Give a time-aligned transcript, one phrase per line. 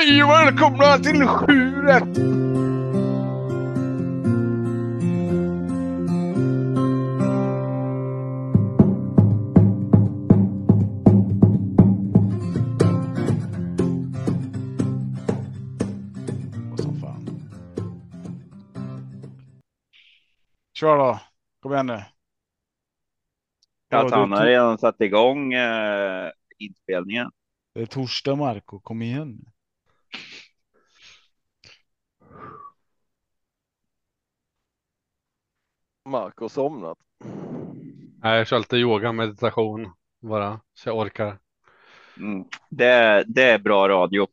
[0.00, 2.18] Hej och välkomna till sju rätt!
[16.70, 17.26] Vad som fan.
[20.74, 21.20] Kör då.
[21.62, 22.04] Kom igen nu.
[23.88, 27.30] Ja, han har redan satt igång eh, inspelningen.
[27.74, 29.44] Det är torsdag Marco, kom igen.
[36.10, 36.98] Marco somnat.
[38.22, 41.38] Nej, jag kör lite yoga, meditation bara så jag orkar.
[42.16, 42.44] Mm.
[42.70, 44.26] Det, det är bra radio.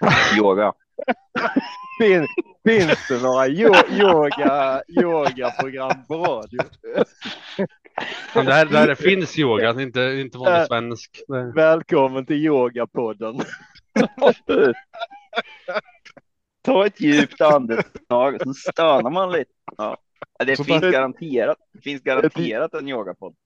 [0.38, 0.72] Yoga.
[1.98, 2.26] Fin,
[2.64, 6.60] finns det några yo- yoga, yogaprogram på radio?
[8.34, 10.66] Men där, där det finns yoga, det är inte, inte vanlig Äh.
[10.66, 11.22] svensk.
[11.54, 13.40] Välkommen till yogapodden.
[16.62, 19.50] Ta ett djupt andetag, så stönar man lite.
[19.76, 19.96] Ja.
[20.44, 21.58] Det Så finns bara- garanterat.
[21.72, 23.36] Det finns garanterat en yogapodd.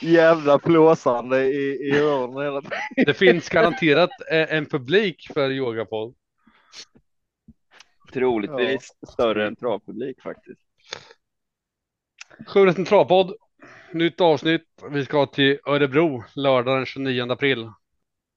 [0.00, 2.78] Jävla plåsande i, i öronen hela tiden.
[3.06, 6.14] det finns garanterat eh, en publik för yogapodd.
[8.12, 10.60] Troligtvis större än travpublik faktiskt.
[12.46, 13.34] Sju en travpodd.
[13.92, 14.66] Nytt avsnitt.
[14.90, 17.70] Vi ska till Örebro lördag den 29 april.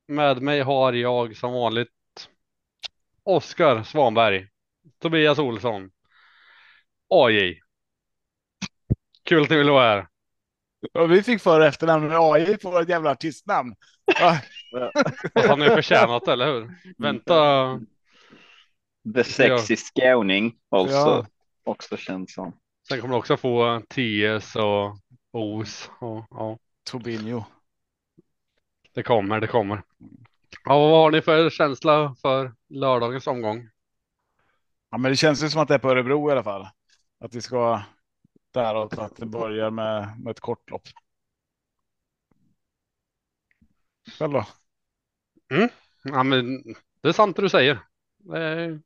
[0.08, 1.90] Med mig har jag som vanligt
[3.24, 4.48] Oskar Svanberg,
[5.00, 5.92] Tobias Olsson,
[7.10, 7.60] AJ.
[9.28, 10.08] Kul att ni vill vara här.
[10.94, 13.76] Ja, vi fick för efternamn med AI på ett jävla artistnamn.
[14.20, 14.38] Ja,
[15.34, 16.70] Fast han är förtjänat, eller hur?
[16.98, 17.80] Vänta.
[19.16, 21.26] The sexy skåning också, Ja.
[21.64, 22.54] också känd som.
[22.88, 24.98] Sen kommer du också få TS och
[25.32, 25.90] OS.
[26.00, 26.58] Och, ja,
[26.90, 27.44] Tobinho.
[28.94, 29.82] det kommer, det kommer.
[30.66, 33.70] Ja, vad har ni för känsla för lördagens omgång?
[34.92, 36.68] Ja, men det känns ju som att det är på Örebro i alla fall.
[37.20, 37.82] Att vi ska
[38.58, 40.88] däråt att det börjar med, med ett kortlopp.
[44.20, 44.46] Själv då?
[45.54, 45.70] Mm.
[46.04, 46.64] Ja, men
[47.02, 47.74] det är sant det du säger.
[48.36, 48.78] Eh,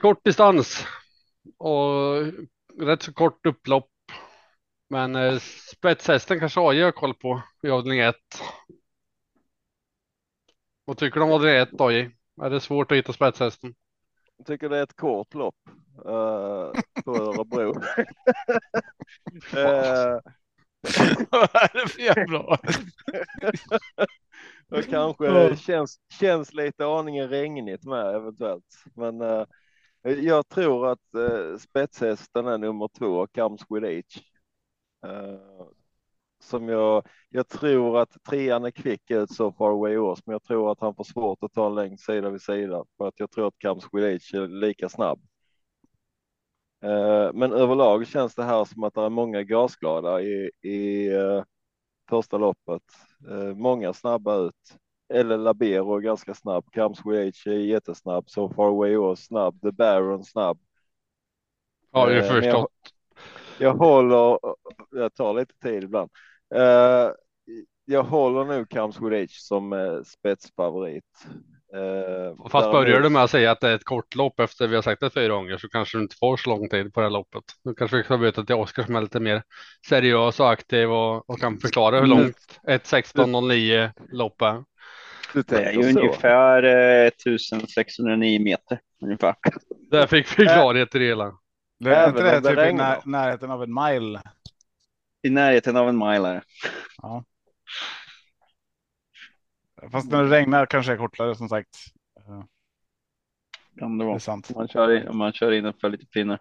[0.00, 0.86] kort distans
[1.58, 2.22] och
[2.78, 3.90] rätt så kort upplopp.
[4.88, 5.38] Men eh,
[5.72, 8.16] spetshästen kanske AJ har koll på i avdelning 1.
[10.84, 12.10] Vad tycker du om avdelning 1 AJ?
[12.42, 13.74] Är det svårt att hitta spetshästen?
[14.40, 16.72] Jag tycker det är ett kort lopp eh,
[17.04, 17.74] på Örebro.
[19.56, 20.20] Eh,
[21.30, 22.38] Vad är det för jävla?
[24.70, 28.84] och kanske känns, känns lite aningen regnigt med eventuellt.
[28.94, 29.44] Men eh,
[30.02, 34.22] jag tror att eh, spetshästen är nummer två, Comes with age.
[35.06, 35.66] Eh,
[36.40, 40.42] som jag, jag tror att trean är kvick ut så far away oss, men jag
[40.42, 43.30] tror att han får svårt att ta en längd sida vid sida för att jag
[43.30, 43.54] tror att
[43.92, 45.20] with age är lika snabb.
[46.84, 51.42] Eh, Men överlag känns det här som att det är många gasglada i, i eh,
[52.08, 52.82] första loppet.
[53.30, 54.76] Eh, Många snabba ut.
[55.14, 56.64] Eller Labero är ganska snabb.
[56.74, 58.30] With age är jättesnabb.
[58.30, 59.60] So far away Oz snabb.
[59.62, 60.58] The Baron snabb.
[61.90, 62.72] Ja, det är men jag- förstått.
[63.58, 64.38] Jag håller,
[64.90, 66.10] jag tar lite tid ibland.
[66.54, 67.10] Eh,
[67.84, 71.04] jag håller with age som eh, spetsfavorit.
[71.74, 74.74] Eh, Fast börjar du med att säga att det är ett kort lopp efter vi
[74.74, 77.06] har sagt det fyra gånger så kanske du inte får så lång tid på det
[77.06, 77.44] här loppet.
[77.64, 79.42] Nu kanske vi ska byta till Oskar som är lite mer
[79.88, 82.18] seriös och aktiv och, och kan förklara hur Mm.
[82.18, 84.64] långt ett 16.09 lopp är.
[85.46, 89.34] Det är ju ungefär eh, 1609 meter ungefär.
[89.90, 91.32] Där fick vi klarhet i det hela.
[91.80, 94.20] Det är inte det typ i när, närheten av en mile?
[95.22, 96.42] I närheten av en mile är det.
[97.02, 97.24] Ja.
[99.92, 101.68] Fast när det regnar kanske är kortare som sagt.
[102.20, 102.44] Eh,
[103.78, 104.18] Kan det Det är vara.
[104.20, 104.50] sant.
[104.50, 106.34] Om man kör in, om man kör in för lite pinnar.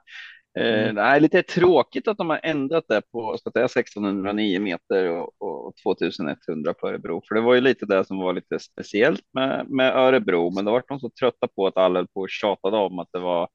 [0.59, 0.95] Eh, Mm.
[0.95, 5.09] Nej, lite tråkigt att de har ändrat det på så att det är 1609 meter
[5.09, 7.21] och, och 2100 på Örebro.
[7.27, 10.51] För det var ju lite det som var lite speciellt med, med Örebro.
[10.55, 13.09] Men då var de så trötta på att alla höll på och tjatade om att
[13.13, 13.49] det var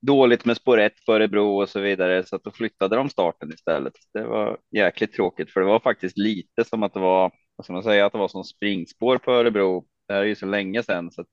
[0.00, 2.24] dåligt med spår 1 på Örebro och så vidare.
[2.24, 3.92] Så att då flyttade de starten istället.
[4.14, 7.72] Det var jäkligt tråkigt för det var faktiskt lite som att det var, vad ska
[7.72, 9.86] man säga, att det var som springspår på Örebro.
[10.08, 11.10] Det här är ju så länge sedan.
[11.10, 11.28] Så att,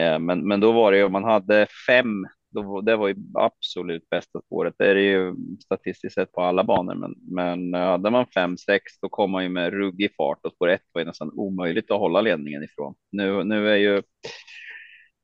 [0.00, 3.14] eh, men, men då var det ju om man hade fem då, det var ju
[3.34, 4.74] absolut bästa spåret.
[4.78, 5.34] Det är det ju
[5.64, 9.42] statistiskt sett på alla banor, men, men eh, hade man fem, sex, då kom man
[9.42, 12.94] ju med ruggig fart och spår ett var ju nästan omöjligt att hålla ledningen ifrån.
[13.12, 14.02] Nu, nu är ju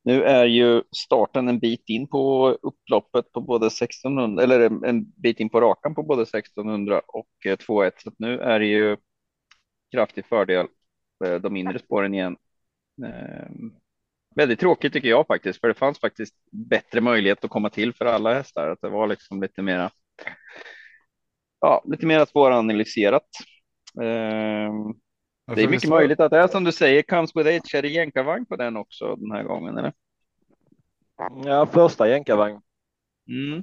[0.08, 5.40] nu är ju starten en bit in på upploppet på både 1600 eller en- bit
[5.40, 7.94] in på rakan på både 1600 och eh, 21.
[8.00, 8.96] Så nu är det ju
[9.92, 10.66] kraftig fördel
[11.24, 12.36] eh, de inre spåren igen
[13.06, 13.72] ehm,
[14.36, 18.04] väldigt tråkigt tycker jag faktiskt, för det fanns faktiskt bättre möjlighet att komma till för
[18.06, 18.68] alla hästar.
[18.70, 19.90] Att det var liksom lite mera.
[21.60, 23.28] Ja, lite mera svåranalyserat.
[24.02, 24.94] Ehm,
[25.54, 27.74] det är mycket möjligt att det är som du säger, comes with age.
[27.74, 29.78] Är det jänkarvagn på den också den här gången?
[29.78, 29.92] Eller?
[31.44, 32.60] Ja, första jänkarvagn.
[33.28, 33.62] Mm.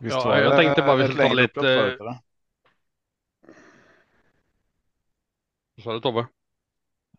[0.00, 1.96] Visst Ja, jag tänkte bara vi skulle ta lite...
[5.74, 6.26] Vad sa du Tobbe?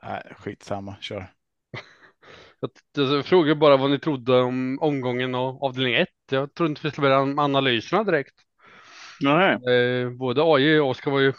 [0.03, 1.33] Nej, skitsamma, kör.
[2.59, 6.09] Jag, jag frågade bara vad ni trodde om omgången och avdelning 1.
[6.31, 8.35] Jag trodde inte vi skulle börja med analyserna direkt.
[9.21, 9.53] Nej.
[9.75, 11.33] Eh, både AJ och Oskar var ju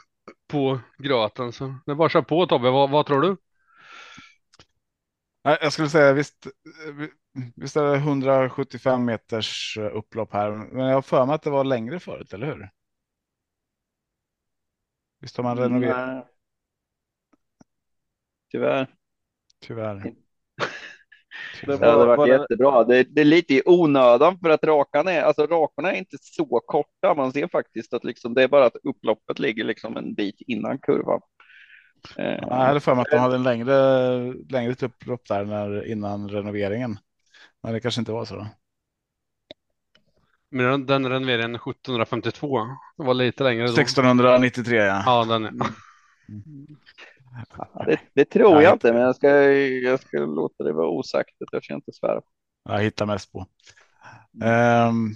[0.49, 2.70] på gröten, så det är bara att köra på Tobbe.
[2.70, 3.37] Vad, vad tror du?
[5.44, 6.46] Nej, Jag skulle säga visst,
[7.56, 11.50] visst är det 175 meters eh, upplopp här, men jag har för mig att det
[11.50, 12.70] var längre förut, eller hur?
[15.20, 15.99] Visst har man renoverat?
[18.50, 18.87] Tyvärr.
[19.61, 20.22] Tyvärr.
[21.67, 22.85] Det Det hade var- varit var jättebra.
[22.85, 26.61] Det, det är lite i onödan för att rakarna är, alltså rakorna är inte så
[26.67, 27.14] korta.
[27.17, 30.79] Man ser faktiskt att liksom, det är bara att upploppet ligger liksom en bit innan
[30.79, 31.20] kurvan.
[32.17, 33.75] Eh, Jag hade för mig att de hade en längre,
[34.49, 36.99] längre upplopp där när, innan renoveringen.
[37.62, 38.35] Men det kanske inte var så.
[38.37, 38.47] Då.
[40.50, 42.59] Men den, renoveringen 1752.
[42.97, 43.73] Det var lite längre då.
[43.73, 45.03] 1693 ja.
[45.06, 45.53] Ja, den är.
[47.87, 48.93] det, det tror Nej, jag inte.
[48.93, 51.31] men jag ska, jag ska låta det vara osagt.
[51.38, 52.26] Det törs jag inte svära på.
[52.69, 53.46] Jag hittar mest på.
[54.44, 55.14] Um,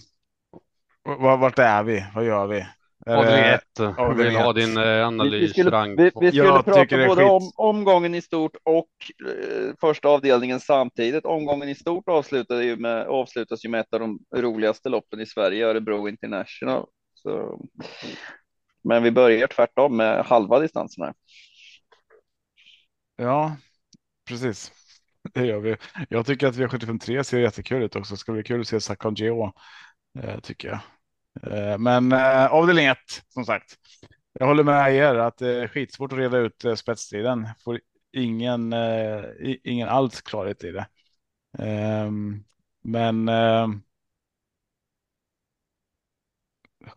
[1.40, 2.04] vart är vi?
[2.14, 2.66] Vad gör vi?
[3.06, 3.62] Är Avdelning det- 1.
[3.98, 4.56] Jag vill ha ett.
[4.56, 6.00] din eh, Vi, analys, vi skulle, rank.
[6.00, 7.30] vi, vi skulle Jag prata både skit.
[7.30, 8.88] om omgången i stort och
[9.30, 11.24] eh, första avdelningen samtidigt.
[11.24, 15.26] Omgången i stort avslutade ju med, avslutas ju med ett av de roligaste loppen i
[15.26, 16.86] Sverige, Örebro International.
[17.14, 17.60] Så,
[18.84, 21.14] men vi börjar tvärtom med halva distansen här.
[23.16, 23.56] Ja,
[24.28, 24.72] precis.
[25.34, 25.76] Det gör vi.
[26.08, 28.16] Jag tycker att V753 ser jättekul ut också.
[28.16, 29.52] Ska bli kul att se Sakon Geo,
[30.18, 30.80] eh, tycker jag.
[31.52, 32.98] Eh, men eh, avdelning 1,
[33.28, 33.74] som sagt.
[34.32, 37.48] Jag håller med er att det är skitsvårt att reda ut spetstiden.
[37.64, 37.80] Får
[38.12, 38.74] ingen,
[39.64, 40.86] ingen alls klarhet i det.
[41.58, 42.44] Ehm,
[42.84, 43.30] men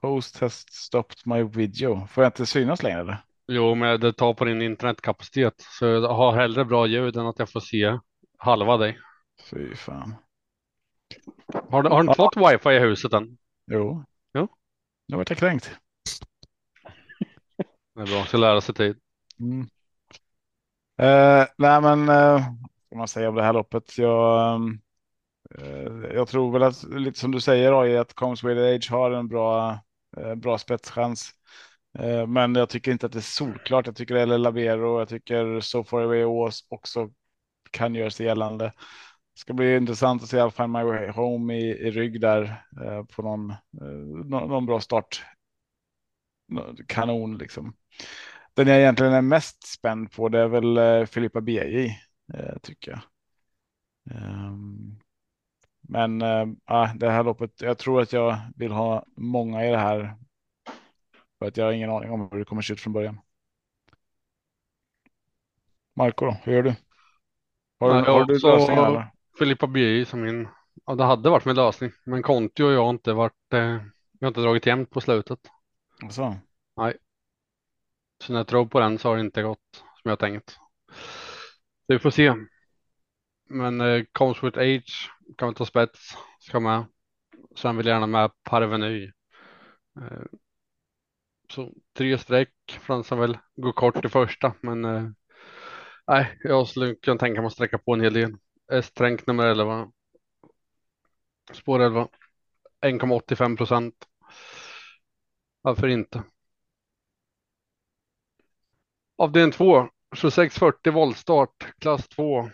[0.02, 2.08] Host has stopped my video.
[2.08, 3.00] Får jag inte synas längre?
[3.00, 3.18] Eller?
[3.52, 5.54] Jo, men det tar på din internetkapacitet.
[5.58, 8.00] Så jag har hellre bra ljud än att jag får se
[8.38, 9.00] halva dig.
[9.50, 10.16] Fy fan.
[11.70, 13.38] Har du, har du inte fått wifi i huset än?
[13.72, 14.06] Jo.
[14.34, 14.48] Jo.
[15.08, 15.72] Nu vart jag kränkt.
[17.96, 18.98] Det är bra, ska lära sig tid.
[19.40, 19.62] Mm.
[20.98, 22.48] Eh, nej, men eh,
[22.90, 23.98] vad man säga om det här loppet?
[23.98, 24.62] Jag,
[25.58, 28.14] eh, jag tror väl att lite som du säger AI, att
[28.44, 29.80] with Age har en bra,
[30.18, 31.39] eh, bra spetschans.
[31.94, 33.86] Eh, men jag tycker inte att det är solklart.
[33.86, 37.10] Jag tycker eller Labero, jag tycker So Far Away Ås också
[37.72, 38.66] kan göra sig gällande.
[39.34, 42.64] Det ska bli intressant att se I'll Find My Way Home i, i rygg där
[42.86, 45.24] eh, på någon, eh, någon, någon bra start.
[46.88, 47.74] Kanon liksom.
[48.54, 51.86] Den jag egentligen är mest spänd på det är väl eh, Filippa BJ
[52.34, 53.02] eh, tycker jag.
[54.18, 55.00] Ehm,
[55.82, 60.16] men äh, det här loppet, jag tror att jag vill ha många i det här.
[61.40, 63.20] För att jag har ingen aning om hur det kommer se ut från början.
[65.96, 66.76] Marco då, hur gör du?
[67.80, 69.08] Har, Ja, har du lösningar eller?
[69.40, 70.48] Filippa BJ som min,
[70.86, 71.92] ja det hade varit min lösning.
[72.06, 73.78] Men Conti och jag har inte varit, eh,
[74.20, 75.40] vi har inte dragit jämnt på slutet.
[76.10, 76.36] Så.
[78.24, 80.50] Så när jag tror på den så har det inte gått som jag tänkt.
[80.50, 82.34] Så vi får se.
[83.50, 86.86] Men eh, Comes with Age kan vi ta spets, ska med.
[87.56, 89.06] Sen vill jag gärna med Parveny.
[89.98, 90.24] Eh,
[91.52, 95.10] så tre streck för den som väl går kort i första, men eh,
[96.08, 98.36] nej, jag skulle kunna tänka mig att sträcka på en hel del.
[98.72, 99.92] S-tränk nummer 11.
[101.54, 102.08] Spår 11.
[102.82, 103.96] 1,85 procent.
[105.62, 106.24] Varför inte?
[109.18, 112.50] Avdelning 2, 2640 voltstart, klass 2.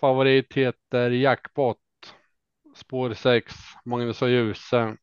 [0.00, 1.78] Favorit heter Jackpot.
[2.76, 3.54] Spår 6,
[3.84, 4.96] Magnus och Ljuse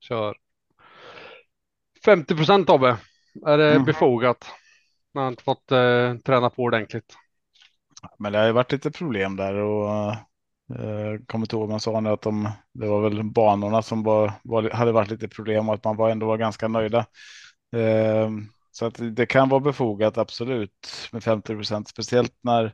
[0.00, 0.41] Kör.
[2.04, 2.96] 50 procent Tobbe.
[3.46, 3.84] Är det Mm.
[3.84, 4.46] befogat?
[5.14, 7.14] Man har inte fått eh, träna på ordentligt.
[8.18, 10.10] Men det har ju varit lite problem där och
[10.78, 14.32] eh, kommer inte ihåg man sa nu att de, det var väl banorna som var,
[14.42, 16.98] var, hade varit lite problem och att man var ändå var ganska nöjda.
[17.76, 18.30] Eh,
[18.72, 22.72] så att det kan vara befogat absolut med 50 procent, speciellt när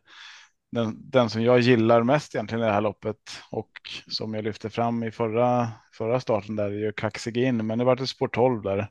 [0.71, 3.17] den, den som jag gillar mest egentligen i det här loppet
[3.51, 3.71] och
[4.09, 8.03] som jag lyfte fram i förra, förra starten där är ju Kaxigin, men det var
[8.03, 8.89] ett spår 12 där.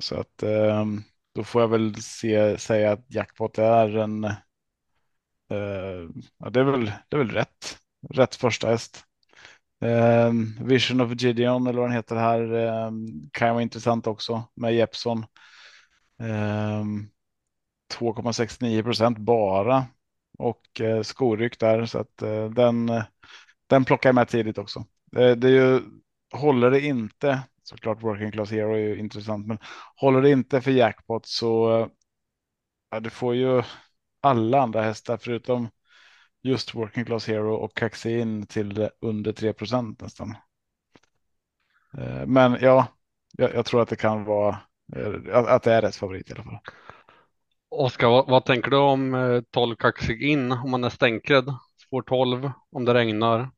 [0.00, 0.84] Så att eh,
[1.34, 4.24] då får jag väl se, säga att jackpot är en.
[4.24, 4.32] Eh,
[6.38, 7.78] ja, det är väl, det är väl rätt.
[8.10, 9.04] Rätt första häst.
[9.84, 14.42] Eh, Vision of Gideon eller vad den heter här ehm, kan ju vara intressant också
[14.54, 15.26] med Jeppson.
[16.20, 19.86] 2,69 ehm, procent bara
[20.40, 23.02] och eh, skoryck där så att eh, den
[23.66, 24.84] den plockar jag med tidigt också.
[25.12, 25.80] Det, det är ju
[26.32, 29.58] håller det inte såklart working class hero är ju intressant, men
[29.96, 31.88] håller det inte för jackpot så
[32.90, 33.62] ja, du får ju
[34.20, 35.68] alla andra hästar förutom
[36.42, 40.36] just working class hero och kaxin till under 3 procent nästan.
[42.26, 42.86] Men ja,
[43.32, 44.58] jag, jag, tror att det kan vara
[45.32, 46.58] att det är rätt favorit i alla fall.
[47.70, 51.54] Oskar, vad, vad, tänker du om 12 eh, kaxig in om man är stänkrädd?
[51.86, 53.50] Spår 12 om det regnar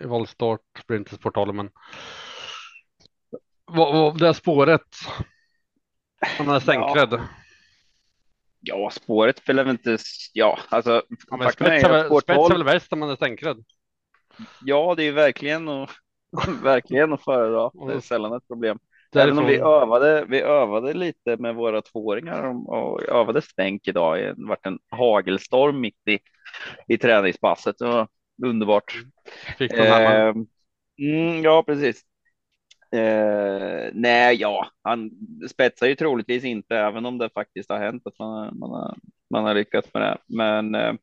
[0.00, 1.70] i voltstart blir inte spår 12 men
[3.64, 4.96] vad, vad, det spåret.
[6.38, 7.12] Om man är stänkrädd.
[7.12, 7.20] Ja.
[8.60, 9.98] ja, spåret spelar väl inte.
[10.32, 11.02] Ja, alltså.
[11.30, 13.64] Ja, men spets är, väl, spets är väl bäst om man är stänkrädd.
[14.64, 15.90] Ja, det är verkligen och
[16.62, 17.70] verkligen att föredra.
[17.86, 18.78] Det är sällan ett problem.
[19.14, 24.18] Även om vi övade, vi övade lite med våra tvååringar och övade stänk idag.
[24.18, 26.18] Det vart en hagelstorm mitt i,
[26.88, 27.78] i träningspasset.
[27.78, 28.08] Det var
[28.46, 28.92] underbart.
[29.58, 30.34] Fick eh,
[30.98, 32.02] mm, ja, precis.
[32.96, 35.10] Eh, nej, ja, han
[35.50, 38.96] spetsar ju troligtvis inte, även om det faktiskt har hänt att man, man, har,
[39.30, 40.18] man har lyckats med det.
[40.36, 40.94] Men eh,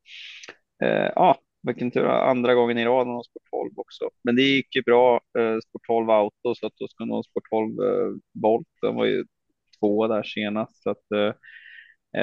[0.83, 4.09] eh, ja, vilken tur, andra gången i rad och Sport 12 också.
[4.23, 7.49] Men det gick ju bra, eh, Sport 12 Auto, så att då ska nog Sport
[7.49, 8.13] 12 eh,
[8.43, 9.25] Volt, den var ju
[9.79, 10.83] två där senast.
[10.83, 11.33] Så att, eh,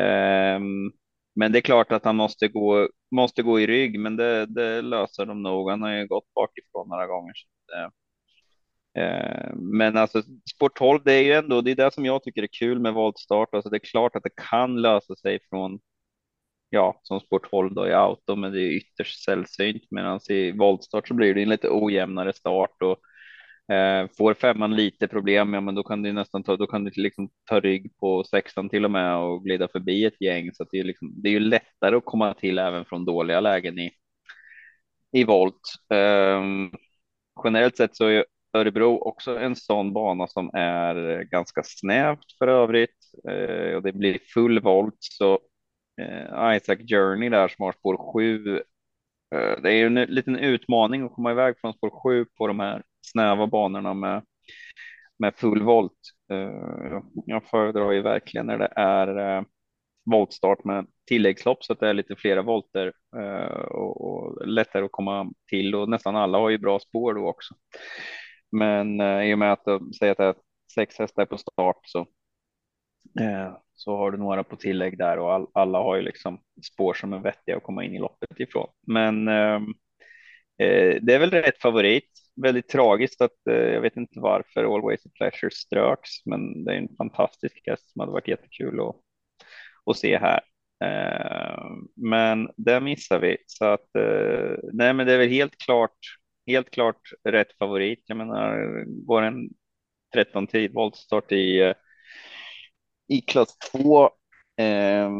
[0.01, 0.93] ehm,
[1.35, 4.83] men det är klart att han måste gå, måste gå i rygg, men det, det
[4.83, 5.71] löser de nog.
[5.71, 7.33] Han har ju gått bakifrån några gånger.
[7.35, 7.91] Så, Eh,
[9.03, 10.23] ehm, men alltså
[10.55, 12.95] sport 12, det är ju ändå det är det som jag tycker är kul med
[12.95, 13.55] voltstart.
[13.55, 15.81] Alltså det är klart att det kan lösa sig från
[16.77, 19.83] ja, som spår 12 då i auto, men det är ytterst sällsynt.
[19.91, 22.99] Medan i voltstart så blir det en lite ojämnare start och
[23.75, 26.91] eh, får femman lite problem, ja, men då kan du nästan ta, då kan du
[26.97, 30.53] liksom ta rygg på sexan till och med och glida förbi ett gäng.
[30.55, 33.79] Så det är liksom, det är ju lättare att komma till även från dåliga lägen
[33.79, 33.91] i
[35.13, 35.61] i volt.
[35.93, 36.43] Eh,
[37.45, 42.97] generellt sett så är Örebro också en sån bana som är ganska snävt för övrigt
[43.31, 45.41] eh, och det blir full volt så
[46.01, 48.57] Eh, Isaac Journey där som har spår 7.
[49.35, 52.61] Eh, det är ju en liten utmaning att komma iväg från spår 7 på de
[52.61, 54.23] här snäva banorna med
[55.19, 55.99] med full volt.
[56.33, 59.45] Eh, jag föredrar ju verkligen när det är
[60.11, 62.93] voltstart med tilläggslopp så att det är lite flera volter
[63.71, 67.55] och, och lättare att komma till och nästan alla har ju bra spår då också.
[68.53, 70.35] Men eh, i och med att de säger att det är
[70.75, 72.07] sex hästar på start så,
[73.77, 77.13] så har du några på tillägg där och all, alla har ju liksom spår som
[77.13, 78.69] är vettiga att komma in i loppet ifrån.
[78.87, 79.63] Men ehm,
[80.59, 82.11] eh, det är väl rätt favorit.
[82.43, 86.77] Väldigt tragiskt att eh, jag vet inte varför Always a Pleasure ströks, men det är
[86.77, 88.97] en fantastisk häst som hade varit jättekul att,
[89.91, 90.41] att se här.
[90.85, 91.65] Eh,
[91.97, 95.99] men det missar vi så att eh, nej, men det är väl helt klart
[96.47, 98.03] helt klart rätt favorit.
[98.07, 99.49] Jag menar, går en
[100.15, 101.75] 13 tid voltstart i, eh,
[103.09, 104.05] i klass 2.
[104.57, 105.11] Eh,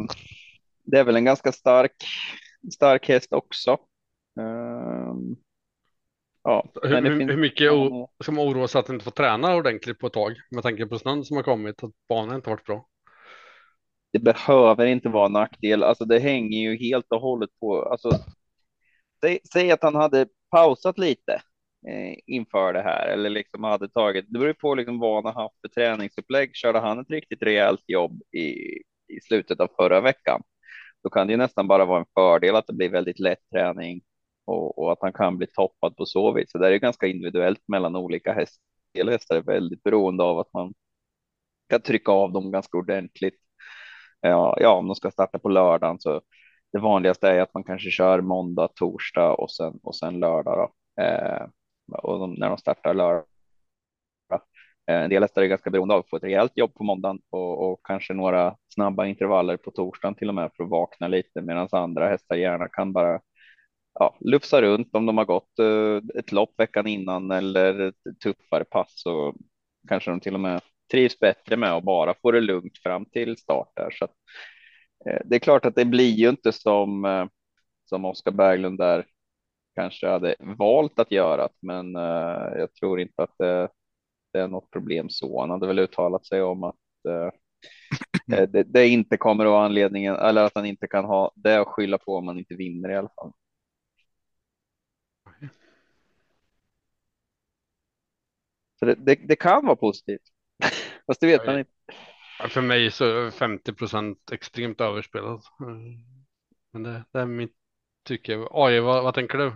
[0.85, 2.05] det är väl en ganska stark,
[2.75, 3.71] stark häst också.
[4.41, 5.15] Eh,
[6.43, 7.31] ja, hur, finns...
[7.31, 7.73] hur mycket
[8.29, 11.25] man oroa sig att inte få träna ordentligt på ett tag med tanke på snön
[11.25, 12.87] som har kommit att banan inte varit bra?
[14.13, 15.83] Det behöver inte vara nackdel.
[15.83, 17.83] Alltså det hänger ju helt och hållet på.
[17.83, 18.11] Alltså,
[19.21, 21.43] säg, säg att han hade pausat lite
[21.89, 24.25] Eh, inför det här eller liksom hade tagit.
[24.29, 26.57] Det beror på liksom vad han har haft för träningsupplägg.
[26.57, 28.43] Körde han ett riktigt rejält jobb i,
[29.09, 30.43] i slutet av förra veckan,
[31.03, 34.03] då kan det ju nästan bara vara en fördel att det blir väldigt lätt träning
[34.47, 36.51] och, och att han kan bli toppad på så vis.
[36.51, 38.63] Så det är ganska individuellt mellan olika hästar.
[39.11, 40.75] Hästar är väldigt beroende av att man
[41.69, 43.41] kan trycka av dem ganska ordentligt.
[44.21, 46.23] Ja, ja, om de ska starta på lördagen så
[46.73, 50.71] det vanligaste är att man kanske kör måndag, torsdag och sen och sen lördag.
[50.97, 51.03] Då.
[51.03, 51.47] Eh,
[51.93, 53.25] och de, när de startar lördag.
[54.91, 57.19] Eh, en del hästar är ganska beroende av att få ett rejält jobb på måndagen
[57.31, 61.43] och, och, kanske några snabba intervaller på torsdagen till och med för att vakna lite
[61.43, 63.21] medan andra hästar gärna kan bara
[63.95, 68.65] ja, lufsa runt om de har gått eh, ett lopp veckan innan eller ett tuffare
[68.65, 69.35] pass så
[69.89, 73.37] kanske de till och med trivs bättre med att bara få det lugnt fram till
[73.37, 73.91] start där.
[73.91, 74.15] Så att,
[75.07, 77.07] eh, det är klart att det blir ju inte som
[77.89, 79.07] som Oskar Berglund där
[79.77, 83.69] kanske hade valt att göra, men eh, jag tror inte att det,
[84.33, 85.41] det, är något problem så.
[85.41, 86.77] Han hade väl uttalat sig om att
[87.09, 87.31] eh,
[88.47, 91.69] det, det inte kommer att vara anledningen eller att han inte kan ha det att
[91.69, 93.33] skylla på om man inte vinner i alla fall.
[98.79, 100.23] Så det, det, det kan vara positivt.
[101.07, 101.71] Fast det vet man inte.
[102.49, 105.43] För mig så är 50 procent extremt överspelat.
[105.61, 106.17] Mm.
[106.73, 107.57] Men det, det är mitt
[108.05, 108.47] tycke.
[108.51, 109.53] Oj, vad, vad tänker du?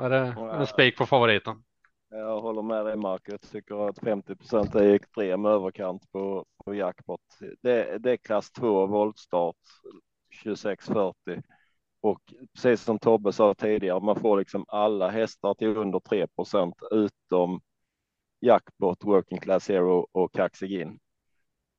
[0.00, 1.64] Är det en spik på favoriten?
[2.10, 3.28] Jag håller med dig Marcus.
[3.28, 7.20] Jag tycker att 50 procent är extrem överkant på, på jackpot.
[7.62, 9.56] Det, det är klass 2 voltstart
[10.42, 11.42] 2640
[12.00, 12.20] och
[12.54, 17.60] precis som Tobbe sa tidigare, man får liksom alla hästar till under 3 procent utom
[18.40, 20.98] jackpot, working class hero och kaxigin.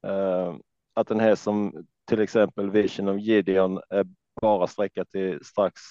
[0.08, 0.56] Uh,
[0.94, 4.06] att en häst som till exempel Vision of Gideon är
[4.42, 5.82] bara sträckat till strax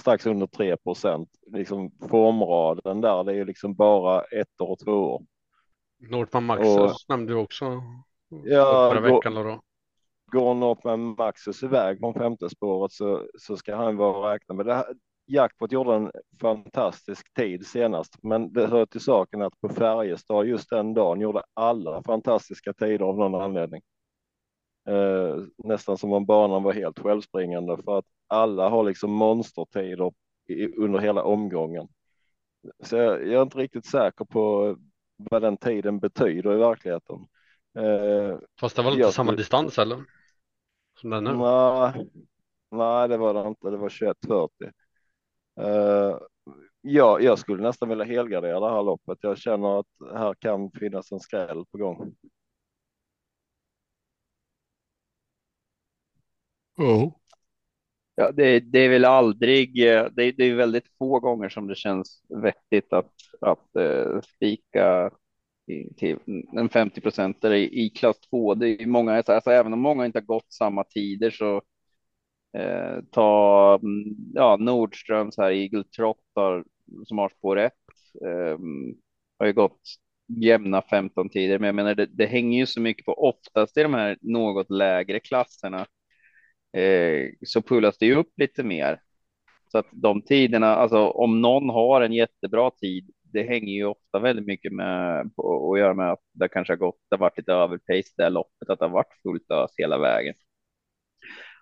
[0.00, 1.28] strax under 3 procent.
[1.46, 5.22] Liksom formraden där, det är ju liksom bara ett och två år.
[6.10, 7.82] Nordman Maxus Och- nämnde du också.
[8.44, 9.42] Ja, förra veckan då.
[9.42, 9.60] då.
[10.32, 14.66] Går Northman Maxus iväg från femte spåret så, så ska han vara att räkna med.
[14.66, 14.86] Det här,
[15.26, 20.70] Jackpot gjorde en fantastisk tid senast, men det hör till saken att på Färjestad just
[20.70, 23.82] den dagen gjorde alla fantastiska tider av någon anledning.
[24.88, 30.12] Eh, nästan som om banan var helt självspringande för att alla har liksom monstertider
[30.48, 31.88] i, under hela omgången.
[32.84, 34.76] Så jag, jag är inte riktigt säker på
[35.16, 37.16] vad den tiden betyder i verkligheten.
[37.78, 40.04] Eh, Fast det var inte Jag samma distans eller?
[41.00, 41.32] Som är nu.
[41.32, 42.10] Nej,
[42.70, 43.70] nej, det var det inte.
[43.70, 44.70] Det var 2140.
[45.60, 46.18] Uh,
[46.80, 49.18] ja, jag skulle nästan vilja helgardera det här loppet.
[49.20, 52.14] Jag känner att här kan finnas en skräll på gång.
[58.20, 61.66] Ja, det, det är väl aldrig, eh, det är, det är väldigt få gånger som
[61.66, 65.10] det känns vettigt att, att uh, spika
[65.96, 66.18] till
[66.56, 68.54] en 50 procentare i, i klass 2.
[68.54, 71.62] Det är många, alltså, alltså, även om många inte har gått samma tider så
[72.58, 76.64] eh, ta mm, ja, Nordströms här, Eagle Trot har,
[77.04, 77.72] som har spår 1.
[78.26, 78.58] Eh,
[79.38, 79.80] har ju gått
[80.28, 83.82] jämna 15 tider, men jag menar det, det hänger ju så mycket på oftast i
[83.82, 85.86] de här något lägre klasserna
[86.72, 89.00] Eh, så pullas det ju upp lite mer.
[89.72, 94.18] Så att de tiderna, alltså om någon har en jättebra tid, det hänger ju ofta
[94.18, 97.38] väldigt mycket med på att göra med att det kanske har gått, det har varit
[97.38, 100.34] lite överpace det här loppet, att det har varit fullt ös hela vägen.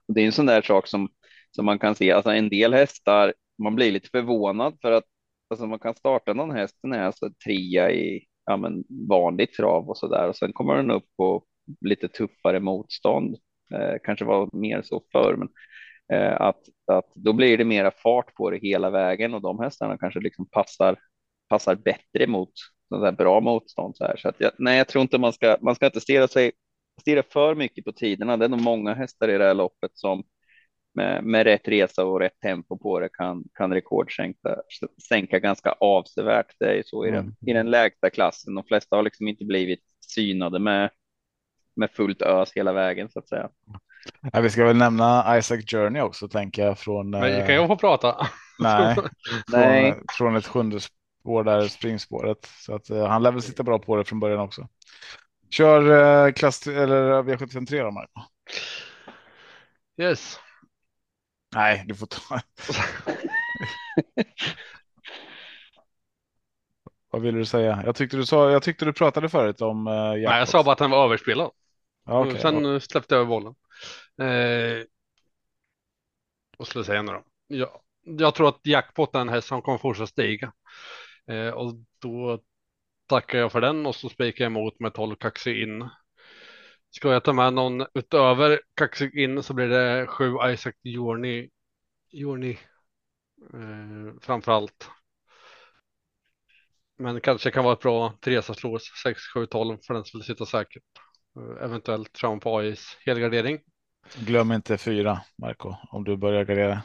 [0.08, 1.08] Och det är en sån där sak som,
[1.50, 5.04] som man kan se, alltså en del hästar, man blir lite förvånad för att
[5.50, 9.88] alltså man kan starta någon häst, den är alltså trea i ja, men vanligt trav
[9.88, 11.44] och så där och sen kommer den upp på
[11.80, 13.36] lite tuffare motstånd.
[13.74, 15.48] Eh, kanske var mer så förr, men
[16.12, 19.98] eh, att, att då blir det mera fart på det hela vägen och de hästarna
[19.98, 20.96] kanske liksom passar,
[21.48, 22.52] passar bättre mot
[22.90, 23.96] där bra motstånd.
[23.96, 24.16] Så, här.
[24.16, 26.52] så att jag, nej, jag tror inte man ska, man ska inte stirra sig
[27.00, 28.36] stirra för mycket på tiderna.
[28.36, 30.24] Det är nog många hästar i det här loppet som
[30.94, 34.56] med, med rätt resa och rätt tempo på det kan, kan rekordsänka
[35.08, 36.54] sänka ganska avsevärt.
[36.58, 37.34] Det är ju så i den, Mm.
[37.46, 38.54] i den lägsta klassen.
[38.54, 40.90] De flesta har liksom inte blivit synade med,
[41.78, 43.48] med fullt ös hela vägen så att säga.
[44.32, 47.10] Ja, vi ska väl nämna Isaac Journey också tänker jag från.
[47.10, 48.26] Men eh, kan jag få prata?
[48.58, 48.96] Nej,
[49.52, 49.92] Nej.
[49.92, 53.78] Från, från ett sjunde spår där springspåret så att eh, han lär väl sitta bra
[53.78, 54.68] på det från början också.
[55.50, 58.20] Kör eh, klass eller V753 då Marco.
[60.00, 60.38] Yes.
[61.54, 62.40] Nej, du får ta.
[67.10, 67.82] Vad vill du säga?
[67.84, 68.50] Jag tyckte du sa.
[68.50, 69.86] Jag tyckte du pratade förut om.
[69.86, 71.50] Uh, Nej, jag sa bara att den var överspelad.
[72.08, 73.54] Ja, okej, Sen eh, släppte jag över bollen.
[74.20, 74.86] Eh,
[76.58, 77.24] vad skulle säga nu då?
[77.46, 80.52] Jag, jag tror att jackpot är en häst som kommer fortsätta stiga.
[81.26, 82.42] Eh, och då
[83.06, 85.88] tackar jag för den och så spikar jag emot med 12 kaxig in.
[86.90, 91.50] Ska jag ta med någon utöver kaxig in så blir det sju Isaac Journey.
[92.12, 92.58] Journey.
[93.54, 94.90] Eh, framför allt.
[96.98, 100.26] Men kanske kan vara ett bra Teresa slås 6, 7, 12 för den som vill
[100.26, 100.82] sitta säkert.
[101.38, 103.60] Eh, eventuellt fram på AIs helgardering.
[104.14, 106.82] Glöm inte fyra Marco om du börjar gardera.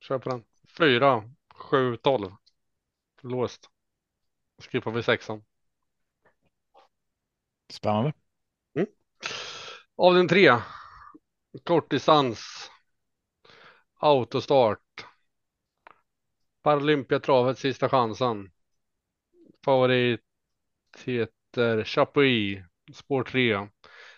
[0.00, 0.44] Kör på den.
[0.78, 2.30] 4, 7, 12.
[3.22, 3.70] Låst.
[4.58, 5.44] Skippar vi sexan.
[7.72, 8.12] Spännande.
[9.96, 10.56] Av den tre.
[11.64, 12.70] Kortdistans.
[13.94, 15.06] Autostart.
[16.62, 18.50] Paralympiatravet sista chansen.
[19.64, 20.20] Favorit
[21.52, 22.58] heter Chapuis.
[22.92, 23.68] Spår 3.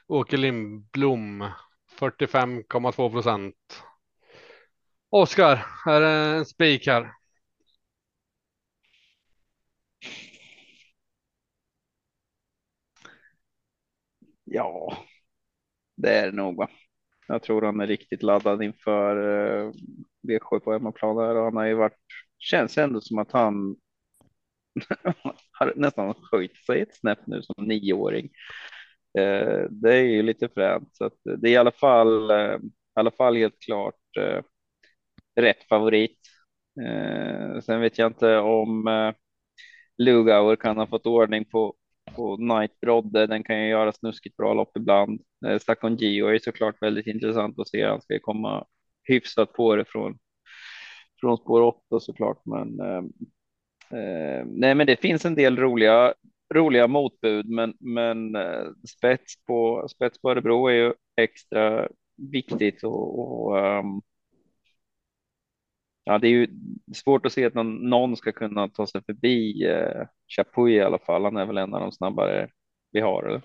[0.06, 1.44] Åke Lindblom.
[1.98, 3.82] 45,2 procent.
[5.10, 7.12] Oskar, är det en spik här?
[14.44, 14.96] Ja,
[15.96, 16.56] det är det nog.
[16.56, 16.68] Va?
[17.28, 19.16] Jag tror han är riktigt laddad inför
[19.66, 19.72] eh,
[20.28, 21.98] V7 på hemmaplan där och han har ju varit.
[22.38, 23.76] Känns ändå som att han
[25.52, 28.30] har nästan höjt sig ett snäpp nu som nioåring.
[29.18, 33.00] Eh, det är ju lite fränt så att det är i alla fall, eh, i
[33.00, 34.42] alla fall helt klart eh,
[35.40, 36.18] rätt favorit.
[36.86, 39.12] Eh, sen vet jag inte om eh,
[39.98, 41.74] Lugauer kan ha fått ordning på
[42.16, 43.26] på Night Brodde.
[43.26, 45.20] Den kan ju göra snuskigt bra lopp ibland.
[45.46, 47.86] Eh, Stockholm Geo är såklart väldigt intressant att se.
[47.86, 48.66] Han ska komma
[49.08, 50.18] hyfsat på det från
[51.20, 52.80] från spår 8 såklart, men
[53.90, 56.14] eh, eh, nej, men det finns en del roliga
[56.54, 63.18] roliga motbud, men men eh, spets på spets på Örebro är ju extra viktigt och,
[63.20, 64.02] och um,
[66.04, 66.48] ja, det är ju
[66.94, 70.06] svårt att se att någon, någon ska kunna ta sig förbi eh,
[70.36, 71.24] Chapuis i alla fall.
[71.24, 72.48] Han är väl en av de snabbare
[72.92, 73.22] vi har.
[73.24, 73.42] Eller?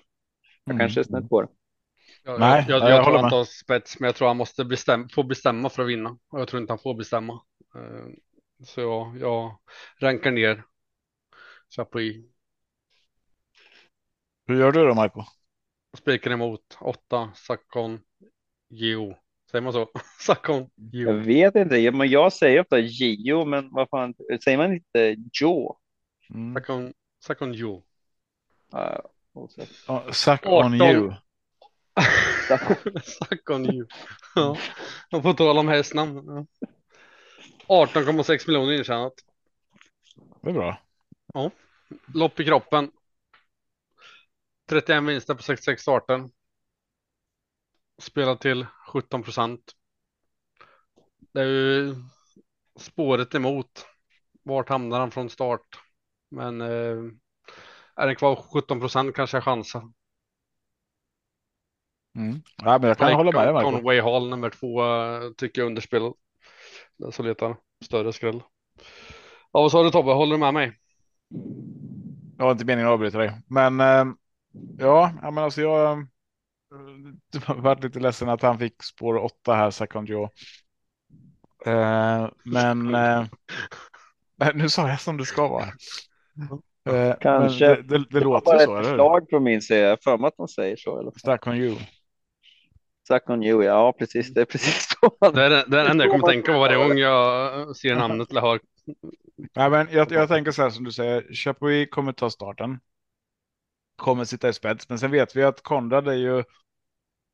[0.66, 0.78] Jag Mm.
[0.78, 1.48] kanske är snett på det.
[2.24, 4.64] Jag, Nej, jag, jag, jag jag tror håller han spets, men jag tror han måste
[4.64, 6.18] bestäm, få bestämma för att vinna.
[6.30, 7.40] Och jag tror inte han får bestämma.
[8.64, 9.58] Så jag, jag
[10.00, 10.64] rankar ner
[11.76, 12.24] Chapuis.
[14.46, 15.24] Hur gör du då, Marco?
[15.98, 18.00] Spikar emot 8, Sakon,
[18.68, 19.16] Geo.
[19.50, 19.90] Säger man så?
[20.20, 21.24] Sakon, Jag Geo.
[21.24, 25.76] vet inte, men jag säger ofta Gio, men vad fan, säger man inte Joe?
[26.34, 26.54] Mm.
[26.54, 27.82] Sakon, Sakon, Geo.
[28.74, 29.00] Uh,
[29.32, 29.74] osäker.
[29.88, 30.74] Oh, suck on 18.
[30.74, 31.12] you.
[33.04, 33.86] Sakon, Geo.
[34.34, 34.56] Ja,
[35.12, 36.22] och på tal om hästnamn.
[36.26, 36.46] Ja.
[37.70, 39.12] 18,6 miljoner intjänat.
[40.42, 40.82] Det är bra.
[42.14, 42.90] Lopp i kroppen.
[44.68, 46.28] 31 vinster på 66 starter.
[48.02, 49.72] Spelar till 17 procent.
[51.32, 51.94] Det är ju
[52.76, 53.86] spåret emot.
[54.42, 55.66] Vart hamnar han från start?
[56.30, 56.96] Men eh,
[57.96, 59.92] är den kvar 17 procent kanske jag chansar.
[62.16, 62.42] Mm.
[62.56, 63.64] Ja, men jag kan hålla med dig.
[63.64, 66.14] Conway Hall nummer två eh, tycker jag underspelad.
[67.00, 68.42] Den som letar större skräll.
[69.52, 70.12] Ja, vad sa du Tobbe?
[70.12, 70.72] Håller du med mig?
[72.38, 74.04] Jag har inte meningen att avbryta dig, men eh,
[74.78, 75.98] ja, men alltså jag.
[75.98, 80.28] eh, varit lite ledsen att han fick spår 8 här, second Joe.
[81.66, 83.24] Eh, men eh,
[84.54, 85.64] nu sa jag som det ska vara.
[86.88, 87.66] Eh, Kanske.
[87.66, 89.80] Det, det, det Det var låter ju bara så, ett förslag från min sida.
[89.80, 91.00] Jag för mig att de säger så.
[91.00, 91.12] Eller?
[91.16, 91.76] Stuck on you.
[93.10, 94.34] Suck on you, ja precis.
[94.34, 95.30] Det är precis så.
[95.32, 97.96] Det är det, det är det enda jag kommer tänka på varje gång jag ser
[97.96, 98.60] namnet eller hör.
[99.54, 101.34] Nej, men jag, jag tänker så här som du säger.
[101.34, 102.78] Chapuis kommer ta starten.
[103.96, 106.44] Kommer sitta i spets, men sen vet vi att Konrad är ju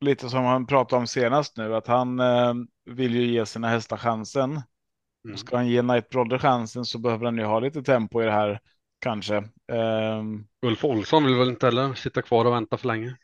[0.01, 2.53] lite som han pratade om senast nu, att han eh,
[2.85, 4.61] vill ju ge sina hästar chansen.
[5.25, 5.37] Mm.
[5.37, 8.31] Ska han ge Knight Brodde chansen så behöver han ju ha lite tempo i det
[8.31, 8.59] här
[8.99, 9.35] kanske.
[9.71, 13.15] Ehm, Ulf Olsson vill väl inte heller sitta kvar och vänta för länge.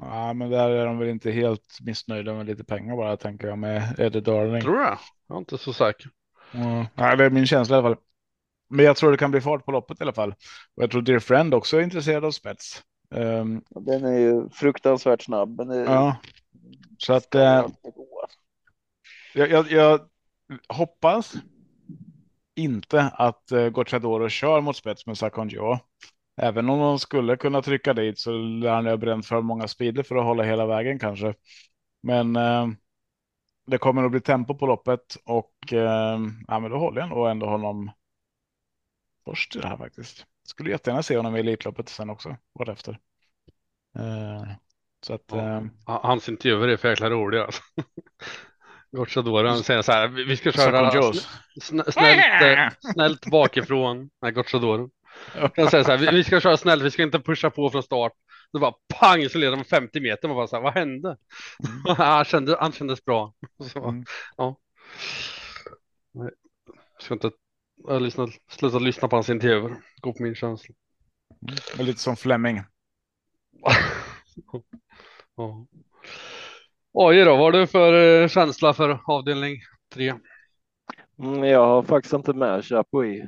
[0.00, 3.58] Ja, men där är de väl inte helt missnöjda med lite pengar bara tänker jag
[3.58, 4.62] med Eddie Darling.
[4.62, 4.98] Tror du det?
[5.28, 6.10] Jag är inte så säker.
[6.54, 6.84] Mm.
[6.94, 8.02] Ja, det är min känsla i alla fall.
[8.70, 10.30] Men jag tror det kan bli fart på loppet i alla fall.
[10.76, 12.82] Och jag tror Dear Friend också är intresserad av spets.
[13.14, 15.56] Ehm, Den är ju fruktansvärt snabb.
[15.58, 16.16] Men det, ja,
[16.98, 17.66] så att eh,
[19.34, 20.00] jag, jag, jag
[20.68, 21.34] hoppas
[22.56, 25.78] inte att uh, Gocciadoro kör mot spets med Sakonjo.
[26.36, 30.02] Även om de skulle kunna trycka dit så lär han ha bränt för många speeder
[30.02, 31.34] för att hålla hela vägen kanske.
[32.02, 32.68] Men eh,
[33.66, 36.18] det kommer att bli tempo på loppet och eh,
[36.48, 37.90] ja, men då håller jag nog ändå honom
[39.24, 40.26] först i det här faktiskt.
[40.44, 42.98] Skulle jättegärna se honom i Elitloppet sen också, vartefter.
[43.98, 44.52] Eh,
[45.06, 45.38] så att Ja.
[45.38, 47.44] eh, Ha- Hans intervjuer är för jäkla roliga.
[47.44, 47.62] Alltså.
[48.90, 50.90] Gocciadoro han säger så här, vi ska köra
[51.60, 54.10] snällt, eh, snällt bakifrån.
[54.22, 54.90] Nej, Gocciadoro.
[55.56, 58.12] Han säger så här, vi, ska köra snällt, vi ska inte pusha på från start.
[58.52, 60.28] Då bara pang så leder de med 50 meter.
[60.28, 61.16] Man bara så här, vad hände?
[61.96, 63.34] han, kände, han kändes bra.
[63.72, 64.04] Så, Mm.
[64.36, 64.58] ja.
[66.14, 66.30] Nej,
[66.94, 67.30] jag ska inte
[67.76, 69.76] jag lyssnat, sluta lyssna på hans intervjuer.
[70.00, 70.74] Gå på min känsla.
[71.78, 72.60] Och lite som Fleming.
[75.36, 75.66] Ja.
[76.92, 79.56] Oj då, vad har du för eh, känsla för avdelning
[79.94, 80.14] tre?
[81.18, 83.24] Mm, jag har faktiskt inte med Chapuis